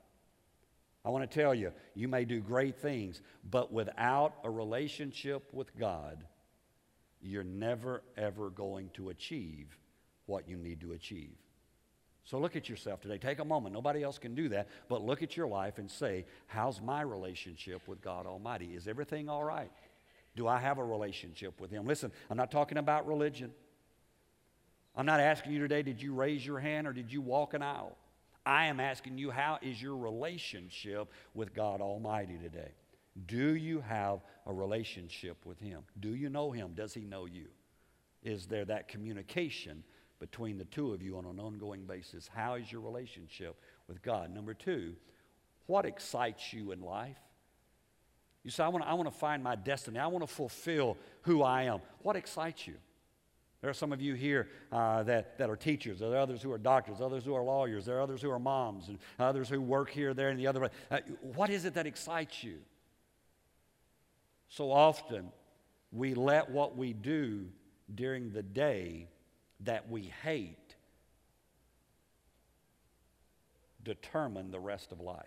I 1.05 1.11
want 1.11 1.31
to 1.31 1.39
tell 1.39 1.55
you, 1.55 1.73
you 1.95 2.09
may 2.09 2.25
do 2.25 2.41
great 2.41 2.79
things, 2.79 3.21
but 3.51 3.71
without 3.71 4.37
a 4.43 4.49
relationship 4.49 5.53
with 5.53 5.77
God, 5.79 6.25
you're 7.21 7.45
never, 7.45 8.03
ever 8.17 8.49
going 8.49 8.89
to 8.95 9.11
achieve 9.11 9.77
what 10.25 10.49
you 10.49 10.57
need 10.57 10.81
to 10.81 10.93
achieve. 10.93 11.37
So 12.25 12.39
look 12.39 12.57
at 12.57 12.69
yourself 12.71 13.01
today. 13.01 13.19
Take 13.19 13.39
a 13.39 13.45
moment. 13.45 13.75
Nobody 13.75 14.03
else 14.03 14.19
can 14.19 14.35
do 14.35 14.49
that, 14.49 14.69
but 14.89 15.03
look 15.03 15.23
at 15.23 15.37
your 15.37 15.47
life 15.47 15.79
and 15.79 15.91
say, 15.91 16.25
How's 16.47 16.81
my 16.81 17.03
relationship 17.03 17.87
with 17.87 18.01
God 18.01 18.27
Almighty? 18.27 18.75
Is 18.75 18.89
everything 18.89 19.29
all 19.29 19.45
right? 19.45 19.71
Do 20.35 20.49
I 20.49 20.59
have 20.59 20.79
a 20.79 20.85
relationship 20.85 21.61
with 21.61 21.71
Him? 21.71 21.85
Listen, 21.85 22.11
I'm 22.31 22.37
not 22.37 22.51
talking 22.51 22.79
about 22.79 23.07
religion. 23.07 23.53
I'm 24.97 25.07
not 25.07 25.21
asking 25.21 25.53
you 25.53 25.59
today, 25.59 25.83
did 25.83 26.01
you 26.01 26.15
raise 26.15 26.47
your 26.47 26.61
hand 26.61 26.87
or 26.87 26.93
did 26.93 27.13
you 27.13 27.21
walk 27.21 27.53
an 27.55 27.63
aisle? 27.63 27.97
I 28.47 28.67
am 28.67 28.79
asking 28.79 29.19
you, 29.19 29.31
how 29.31 29.59
is 29.61 29.81
your 29.81 29.97
relationship 29.97 31.11
with 31.35 31.55
God 31.55 31.81
Almighty 31.81 32.39
today? 32.43 32.73
Do 33.27 33.55
you 33.55 33.81
have 33.81 34.21
a 34.47 34.53
relationship 34.53 35.45
with 35.45 35.59
Him? 35.61 35.83
Do 36.01 36.15
you 36.15 36.29
know 36.29 36.51
Him? 36.51 36.73
Does 36.75 36.95
He 36.95 37.05
know 37.05 37.27
you? 37.27 37.47
Is 38.23 38.47
there 38.47 38.65
that 38.67 38.89
communication 38.89 39.85
between 40.21 40.59
the 40.59 40.65
two 40.65 40.93
of 40.93 41.03
you 41.03 41.19
on 41.19 41.25
an 41.27 41.39
ongoing 41.39 41.85
basis. 41.85 42.29
How 42.33 42.55
is 42.55 42.71
your 42.71 42.81
relationship 42.81 43.57
with 43.89 44.03
God? 44.03 44.33
Number 44.33 44.55
two, 44.55 44.95
what 45.67 45.85
excites 45.85 46.53
you 46.53 46.73
in 46.73 46.81
life? 46.81 47.19
You 48.43 48.51
say, 48.51 48.63
I 48.63 48.69
want 48.69 48.85
to 48.85 48.91
I 48.91 48.95
wanna 48.95 49.11
find 49.11 49.43
my 49.43 49.57
destiny. 49.57 49.99
I 49.99 50.07
want 50.07 50.27
to 50.27 50.33
fulfill 50.33 50.97
who 51.23 51.43
I 51.43 51.65
am. 51.65 51.81
What 52.03 52.17
excites 52.17 52.67
you? 52.67 52.75
There 53.65 53.71
are 53.71 53.75
some 53.75 53.95
of 53.95 54.03
you 54.03 54.13
here 54.13 54.49
uh, 54.71 55.05
that, 55.05 55.39
that 55.39 55.49
are 55.49 55.57
teachers. 55.57 56.01
There 56.01 56.11
are 56.11 56.19
others 56.19 56.43
who 56.43 56.53
are 56.53 56.59
doctors, 56.59 57.01
others 57.01 57.25
who 57.25 57.35
are 57.35 57.43
lawyers. 57.43 57.87
There 57.87 57.97
are 57.97 58.03
others 58.03 58.21
who 58.21 58.31
are 58.31 58.39
moms, 58.39 58.89
and 58.89 58.99
others 59.19 59.49
who 59.49 59.59
work 59.59 59.89
here, 59.89 60.13
there, 60.13 60.29
and 60.29 60.39
the 60.39 60.47
other. 60.47 60.71
Uh, 60.91 60.99
what 61.35 61.49
is 61.49 61.65
it 61.65 61.73
that 61.73 61.87
excites 61.87 62.45
you? 62.45 62.59
So 64.51 64.71
often, 64.71 65.33
we 65.93 66.13
let 66.13 66.51
what 66.51 66.77
we 66.77 66.93
do 66.93 67.47
during 67.95 68.33
the 68.33 68.43
day 68.43 69.09
that 69.65 69.91
we 69.91 70.13
hate 70.23 70.59
determine 73.83 74.51
the 74.51 74.61
rest 74.61 74.93
of 74.93 75.01
life. 75.01 75.27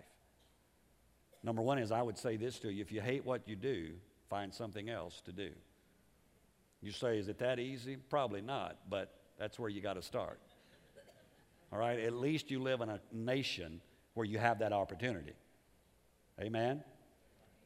Number 1.42 1.62
one 1.62 1.78
is 1.78 1.92
I 1.92 2.02
would 2.02 2.18
say 2.18 2.36
this 2.36 2.58
to 2.60 2.70
you 2.70 2.82
if 2.82 2.90
you 2.90 3.00
hate 3.00 3.24
what 3.24 3.48
you 3.48 3.56
do, 3.56 3.92
find 4.28 4.52
something 4.52 4.88
else 4.88 5.20
to 5.22 5.32
do. 5.32 5.50
You 6.82 6.92
say, 6.92 7.18
is 7.18 7.28
it 7.28 7.38
that 7.38 7.58
easy? 7.58 7.96
Probably 7.96 8.40
not, 8.40 8.78
but 8.88 9.14
that's 9.38 9.58
where 9.58 9.70
you 9.70 9.80
got 9.80 9.94
to 9.94 10.02
start. 10.02 10.40
All 11.72 11.78
right? 11.78 11.98
At 11.98 12.14
least 12.14 12.50
you 12.50 12.60
live 12.60 12.80
in 12.80 12.88
a 12.88 13.00
nation 13.12 13.80
where 14.14 14.26
you 14.26 14.38
have 14.38 14.60
that 14.60 14.72
opportunity. 14.72 15.34
Amen? 16.40 16.82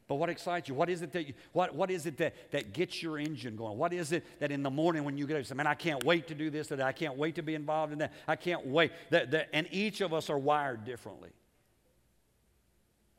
But 0.07 0.15
what 0.15 0.29
excites 0.29 0.67
you? 0.67 0.75
What 0.75 0.89
is 0.89 1.01
it 1.01 1.13
that 1.13 1.27
you, 1.27 1.33
what, 1.53 1.73
what 1.73 1.89
is 1.89 2.05
it 2.05 2.17
that, 2.17 2.51
that 2.51 2.73
gets 2.73 3.01
your 3.01 3.17
engine 3.17 3.55
going? 3.55 3.77
What 3.77 3.93
is 3.93 4.11
it 4.11 4.25
that 4.39 4.51
in 4.51 4.61
the 4.63 4.69
morning 4.69 5.03
when 5.03 5.17
you 5.17 5.25
get 5.25 5.35
up, 5.35 5.39
you 5.39 5.45
say, 5.45 5.55
man, 5.55 5.67
I 5.67 5.75
can't 5.75 6.03
wait 6.03 6.27
to 6.27 6.35
do 6.35 6.49
this 6.49 6.67
today. 6.67 6.83
I 6.83 6.91
can't 6.91 7.17
wait 7.17 7.35
to 7.35 7.43
be 7.43 7.55
involved 7.55 7.93
in 7.93 7.99
that. 7.99 8.13
I 8.27 8.35
can't 8.35 8.67
wait. 8.67 8.91
That, 9.11 9.31
that, 9.31 9.49
and 9.53 9.67
each 9.71 10.01
of 10.01 10.13
us 10.13 10.29
are 10.29 10.37
wired 10.37 10.83
differently. 10.83 11.29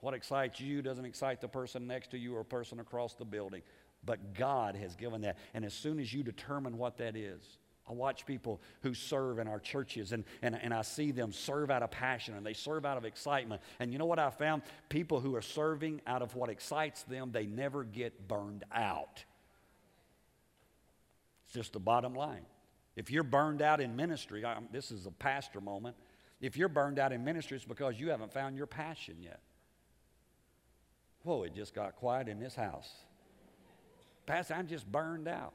What 0.01 0.13
excites 0.13 0.61
you 0.61 0.83
doesn't 0.83 1.07
excite 1.07 1.41
the 1.41 1.49
person 1.49 1.87
next 1.87 2.11
to 2.11 2.19
you 2.19 2.37
or 2.37 2.45
person 2.45 2.81
across 2.81 3.15
the 3.15 3.25
building. 3.25 3.63
But 4.05 4.35
God 4.35 4.77
has 4.77 4.95
given 4.97 5.23
that. 5.23 5.39
And 5.55 5.65
as 5.65 5.73
soon 5.73 5.99
as 5.99 6.13
you 6.13 6.23
determine 6.23 6.77
what 6.77 6.99
that 6.99 7.17
is, 7.17 7.41
I 7.89 7.93
watch 7.93 8.25
people 8.25 8.63
who 8.81 8.95
serve 8.95 9.39
in 9.39 9.47
our 9.47 9.61
churches 9.61 10.13
and, 10.13 10.25
and, 10.41 10.59
and 10.61 10.73
I 10.73 10.83
see 10.83 11.11
them 11.11 11.33
serve 11.33 11.71
out 11.71 11.83
of 11.83 11.91
passion 11.91 12.35
and 12.35 12.45
they 12.45 12.55
serve 12.55 12.87
out 12.87 12.97
of 12.97 13.05
excitement. 13.05 13.61
And 13.79 13.93
you 13.93 13.99
know 13.99 14.07
what 14.07 14.19
I 14.19 14.31
found? 14.31 14.63
People 14.89 15.21
who 15.21 15.35
are 15.35 15.43
serving 15.43 16.01
out 16.07 16.23
of 16.23 16.35
what 16.35 16.49
excites 16.49 17.03
them, 17.03 17.31
they 17.31 17.45
never 17.45 17.85
get 17.85 18.27
burned 18.27 18.65
out. 18.73 19.25
It's 21.45 21.55
just 21.55 21.75
the 21.75 21.81
bottom 21.81 22.15
line. 22.15 22.47
If 22.97 23.11
you're 23.11 23.23
burned 23.23 23.61
out 23.61 23.81
in 23.81 23.97
ministry, 23.97 24.45
I, 24.45 24.59
this 24.73 24.91
is 24.91 25.05
a 25.05 25.11
pastor 25.11 25.61
moment. 25.61 25.97
If 26.41 26.57
you're 26.57 26.69
burned 26.69 26.99
out 26.99 27.13
in 27.13 27.23
ministry, 27.23 27.57
it's 27.57 27.67
because 27.67 28.01
you 28.01 28.11
haven't 28.11 28.33
found 28.33 28.57
your 28.57 28.67
passion 28.67 29.17
yet. 29.21 29.41
Whoa, 31.23 31.43
it 31.43 31.55
just 31.55 31.75
got 31.75 31.97
quiet 31.97 32.29
in 32.29 32.39
this 32.39 32.55
house. 32.55 32.91
Pastor, 34.27 34.55
I'm 34.55 34.69
just 34.69 34.91
burned 34.91 35.29
out. 35.29 35.55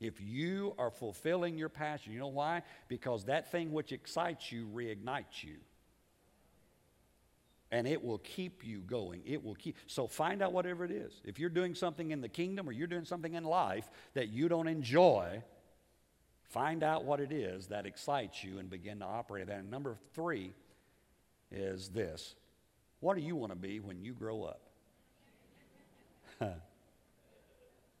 If 0.00 0.20
you 0.20 0.74
are 0.78 0.90
fulfilling 0.90 1.56
your 1.56 1.68
passion, 1.68 2.12
you 2.12 2.18
know 2.18 2.26
why? 2.28 2.62
Because 2.88 3.24
that 3.24 3.50
thing 3.52 3.72
which 3.72 3.92
excites 3.92 4.50
you 4.50 4.66
reignites 4.74 5.42
you. 5.42 5.56
And 7.70 7.88
it 7.88 8.04
will 8.04 8.18
keep 8.18 8.64
you 8.64 8.80
going. 8.80 9.22
It 9.24 9.44
will 9.44 9.54
keep. 9.54 9.76
So 9.86 10.06
find 10.06 10.42
out 10.42 10.52
whatever 10.52 10.84
it 10.84 10.90
is. 10.90 11.20
If 11.24 11.38
you're 11.38 11.48
doing 11.48 11.74
something 11.74 12.10
in 12.10 12.20
the 12.20 12.28
kingdom 12.28 12.68
or 12.68 12.72
you're 12.72 12.86
doing 12.86 13.04
something 13.04 13.34
in 13.34 13.44
life 13.44 13.90
that 14.14 14.28
you 14.28 14.48
don't 14.48 14.68
enjoy, 14.68 15.42
find 16.50 16.82
out 16.84 17.04
what 17.04 17.20
it 17.20 17.32
is 17.32 17.68
that 17.68 17.86
excites 17.86 18.44
you 18.44 18.58
and 18.58 18.70
begin 18.70 19.00
to 19.00 19.04
operate 19.04 19.46
that. 19.48 19.58
And 19.58 19.70
number 19.70 19.96
three 20.14 20.52
is 21.50 21.88
this 21.88 22.34
What 23.00 23.16
do 23.16 23.22
you 23.22 23.34
want 23.36 23.52
to 23.52 23.56
be 23.56 23.80
when 23.80 24.00
you 24.00 24.12
grow 24.12 24.44
up? 24.44 24.60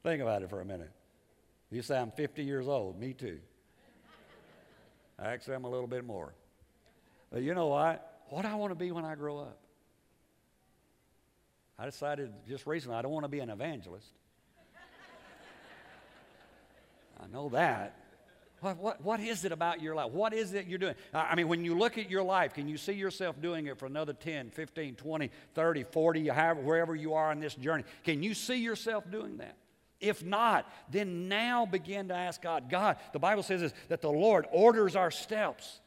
Think 0.02 0.22
about 0.22 0.42
it 0.42 0.50
for 0.50 0.60
a 0.60 0.64
minute. 0.64 0.90
You 1.70 1.82
say, 1.82 1.98
I'm 1.98 2.12
50 2.12 2.44
years 2.44 2.68
old. 2.68 2.98
Me 2.98 3.12
too. 3.12 3.40
Actually, 5.18 5.56
I'm 5.56 5.64
a 5.64 5.70
little 5.70 5.86
bit 5.86 6.04
more. 6.04 6.34
But 7.32 7.42
you 7.42 7.54
know 7.54 7.68
what? 7.68 8.22
What 8.28 8.44
I 8.44 8.54
want 8.54 8.72
to 8.72 8.74
be 8.74 8.90
when 8.90 9.04
I 9.04 9.14
grow 9.14 9.38
up? 9.38 9.58
I 11.78 11.86
decided 11.86 12.32
just 12.48 12.66
recently 12.66 12.96
I 12.96 13.02
don't 13.02 13.10
want 13.10 13.24
to 13.24 13.28
be 13.28 13.40
an 13.40 13.50
evangelist. 13.50 14.06
I 17.20 17.26
know 17.26 17.48
that. 17.50 17.96
What, 18.60 18.78
what, 18.78 19.02
what 19.02 19.20
is 19.20 19.44
it 19.44 19.52
about 19.52 19.82
your 19.82 19.94
life? 19.94 20.10
What 20.10 20.32
is 20.32 20.54
it 20.54 20.66
you're 20.66 20.78
doing? 20.78 20.94
I 21.12 21.34
mean, 21.34 21.48
when 21.48 21.64
you 21.64 21.76
look 21.76 21.98
at 21.98 22.08
your 22.08 22.22
life, 22.22 22.54
can 22.54 22.66
you 22.66 22.78
see 22.78 22.92
yourself 22.92 23.40
doing 23.42 23.66
it 23.66 23.78
for 23.78 23.86
another 23.86 24.14
10, 24.14 24.50
15, 24.50 24.94
20, 24.94 25.30
30, 25.54 25.82
40, 25.82 26.28
however, 26.28 26.60
wherever 26.60 26.94
you 26.94 27.14
are 27.14 27.30
in 27.32 27.40
this 27.40 27.54
journey? 27.54 27.84
Can 28.04 28.22
you 28.22 28.32
see 28.32 28.56
yourself 28.56 29.10
doing 29.10 29.38
that? 29.38 29.56
If 30.04 30.22
not, 30.22 30.70
then 30.90 31.28
now 31.28 31.64
begin 31.64 32.08
to 32.08 32.14
ask 32.14 32.42
God. 32.42 32.68
God, 32.68 32.98
the 33.12 33.18
Bible 33.18 33.42
says 33.42 33.62
this, 33.62 33.72
that 33.88 34.02
the 34.02 34.10
Lord 34.10 34.46
orders 34.52 34.96
our 34.96 35.10
steps. 35.10 35.80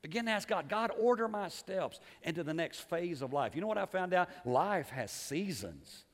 Begin 0.00 0.26
to 0.26 0.30
ask 0.30 0.46
God, 0.46 0.68
God, 0.68 0.92
order 0.98 1.26
my 1.26 1.48
steps 1.48 1.98
into 2.22 2.44
the 2.44 2.54
next 2.54 2.88
phase 2.88 3.20
of 3.20 3.32
life. 3.32 3.54
You 3.54 3.60
know 3.60 3.66
what 3.66 3.78
I 3.78 3.86
found 3.86 4.14
out? 4.14 4.28
Life 4.44 4.90
has 4.90 5.10
seasons. 5.10 6.04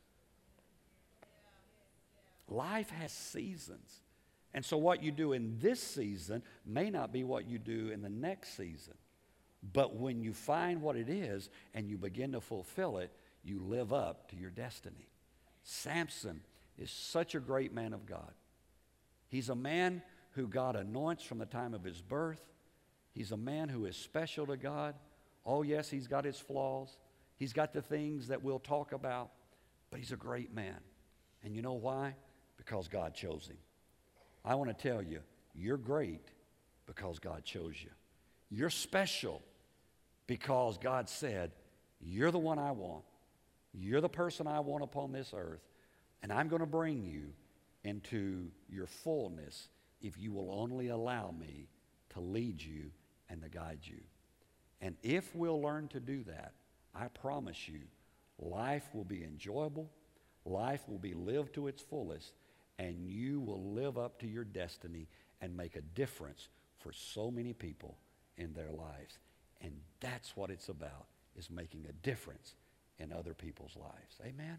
Life 2.48 2.88
has 2.90 3.12
seasons. 3.12 4.00
And 4.54 4.64
so, 4.64 4.78
what 4.78 5.02
you 5.02 5.12
do 5.12 5.34
in 5.34 5.58
this 5.58 5.82
season 5.82 6.42
may 6.64 6.88
not 6.88 7.12
be 7.12 7.24
what 7.24 7.46
you 7.46 7.58
do 7.58 7.90
in 7.90 8.00
the 8.00 8.08
next 8.08 8.56
season. 8.56 8.94
But 9.72 9.96
when 9.96 10.22
you 10.22 10.32
find 10.32 10.80
what 10.80 10.96
it 10.96 11.10
is 11.10 11.50
and 11.74 11.88
you 11.88 11.98
begin 11.98 12.32
to 12.32 12.40
fulfill 12.40 12.98
it, 12.98 13.12
you 13.44 13.60
live 13.60 13.92
up 13.92 14.30
to 14.30 14.36
your 14.36 14.50
destiny. 14.50 15.08
Samson 15.62 16.40
is 16.78 16.90
such 16.90 17.34
a 17.34 17.40
great 17.40 17.74
man 17.74 17.92
of 17.92 18.06
God. 18.06 18.32
He's 19.28 19.48
a 19.48 19.54
man 19.54 20.02
who 20.32 20.46
God 20.46 20.76
anoints 20.76 21.24
from 21.24 21.38
the 21.38 21.46
time 21.46 21.74
of 21.74 21.84
his 21.84 22.00
birth. 22.00 22.40
He's 23.12 23.32
a 23.32 23.36
man 23.36 23.68
who 23.68 23.86
is 23.86 23.96
special 23.96 24.46
to 24.46 24.56
God. 24.56 24.94
Oh, 25.44 25.62
yes, 25.62 25.90
he's 25.90 26.06
got 26.06 26.24
his 26.24 26.38
flaws. 26.38 26.96
He's 27.36 27.52
got 27.52 27.72
the 27.72 27.82
things 27.82 28.28
that 28.28 28.42
we'll 28.42 28.58
talk 28.58 28.92
about, 28.92 29.30
but 29.90 29.98
he's 30.00 30.12
a 30.12 30.16
great 30.16 30.54
man. 30.54 30.78
And 31.42 31.54
you 31.54 31.62
know 31.62 31.74
why? 31.74 32.14
Because 32.56 32.88
God 32.88 33.14
chose 33.14 33.48
him. 33.48 33.58
I 34.44 34.54
want 34.54 34.76
to 34.76 34.88
tell 34.88 35.02
you, 35.02 35.20
you're 35.54 35.76
great 35.76 36.22
because 36.86 37.18
God 37.18 37.44
chose 37.44 37.74
you. 37.82 37.90
You're 38.50 38.70
special 38.70 39.42
because 40.26 40.78
God 40.78 41.08
said, 41.08 41.52
You're 42.00 42.30
the 42.30 42.38
one 42.38 42.58
I 42.58 42.72
want. 42.72 43.04
You're 43.74 44.00
the 44.00 44.08
person 44.08 44.46
I 44.46 44.60
want 44.60 44.82
upon 44.82 45.12
this 45.12 45.32
earth. 45.36 45.60
And 46.22 46.32
I'm 46.32 46.48
going 46.48 46.60
to 46.60 46.66
bring 46.66 47.04
you 47.04 47.32
into 47.84 48.50
your 48.68 48.86
fullness 48.86 49.68
if 50.00 50.18
you 50.18 50.32
will 50.32 50.50
only 50.52 50.88
allow 50.88 51.30
me 51.30 51.68
to 52.10 52.20
lead 52.20 52.62
you 52.62 52.90
and 53.28 53.42
to 53.42 53.48
guide 53.48 53.80
you. 53.82 54.00
And 54.80 54.96
if 55.02 55.34
we'll 55.34 55.60
learn 55.60 55.88
to 55.88 56.00
do 56.00 56.22
that, 56.24 56.52
I 56.94 57.08
promise 57.08 57.68
you, 57.68 57.80
life 58.38 58.88
will 58.92 59.04
be 59.04 59.24
enjoyable, 59.24 59.90
life 60.44 60.88
will 60.88 60.98
be 60.98 61.14
lived 61.14 61.54
to 61.54 61.66
its 61.66 61.82
fullest, 61.82 62.32
and 62.78 63.00
you 63.00 63.40
will 63.40 63.72
live 63.72 63.98
up 63.98 64.18
to 64.20 64.26
your 64.26 64.44
destiny 64.44 65.08
and 65.40 65.56
make 65.56 65.76
a 65.76 65.80
difference 65.80 66.48
for 66.78 66.92
so 66.92 67.30
many 67.30 67.52
people 67.52 67.96
in 68.36 68.52
their 68.52 68.70
lives. 68.70 69.18
And 69.60 69.72
that's 70.00 70.36
what 70.36 70.50
it's 70.50 70.68
about, 70.68 71.06
is 71.36 71.50
making 71.50 71.86
a 71.88 71.92
difference 71.92 72.54
in 72.98 73.12
other 73.12 73.34
people's 73.34 73.76
lives. 73.76 74.16
Amen? 74.24 74.58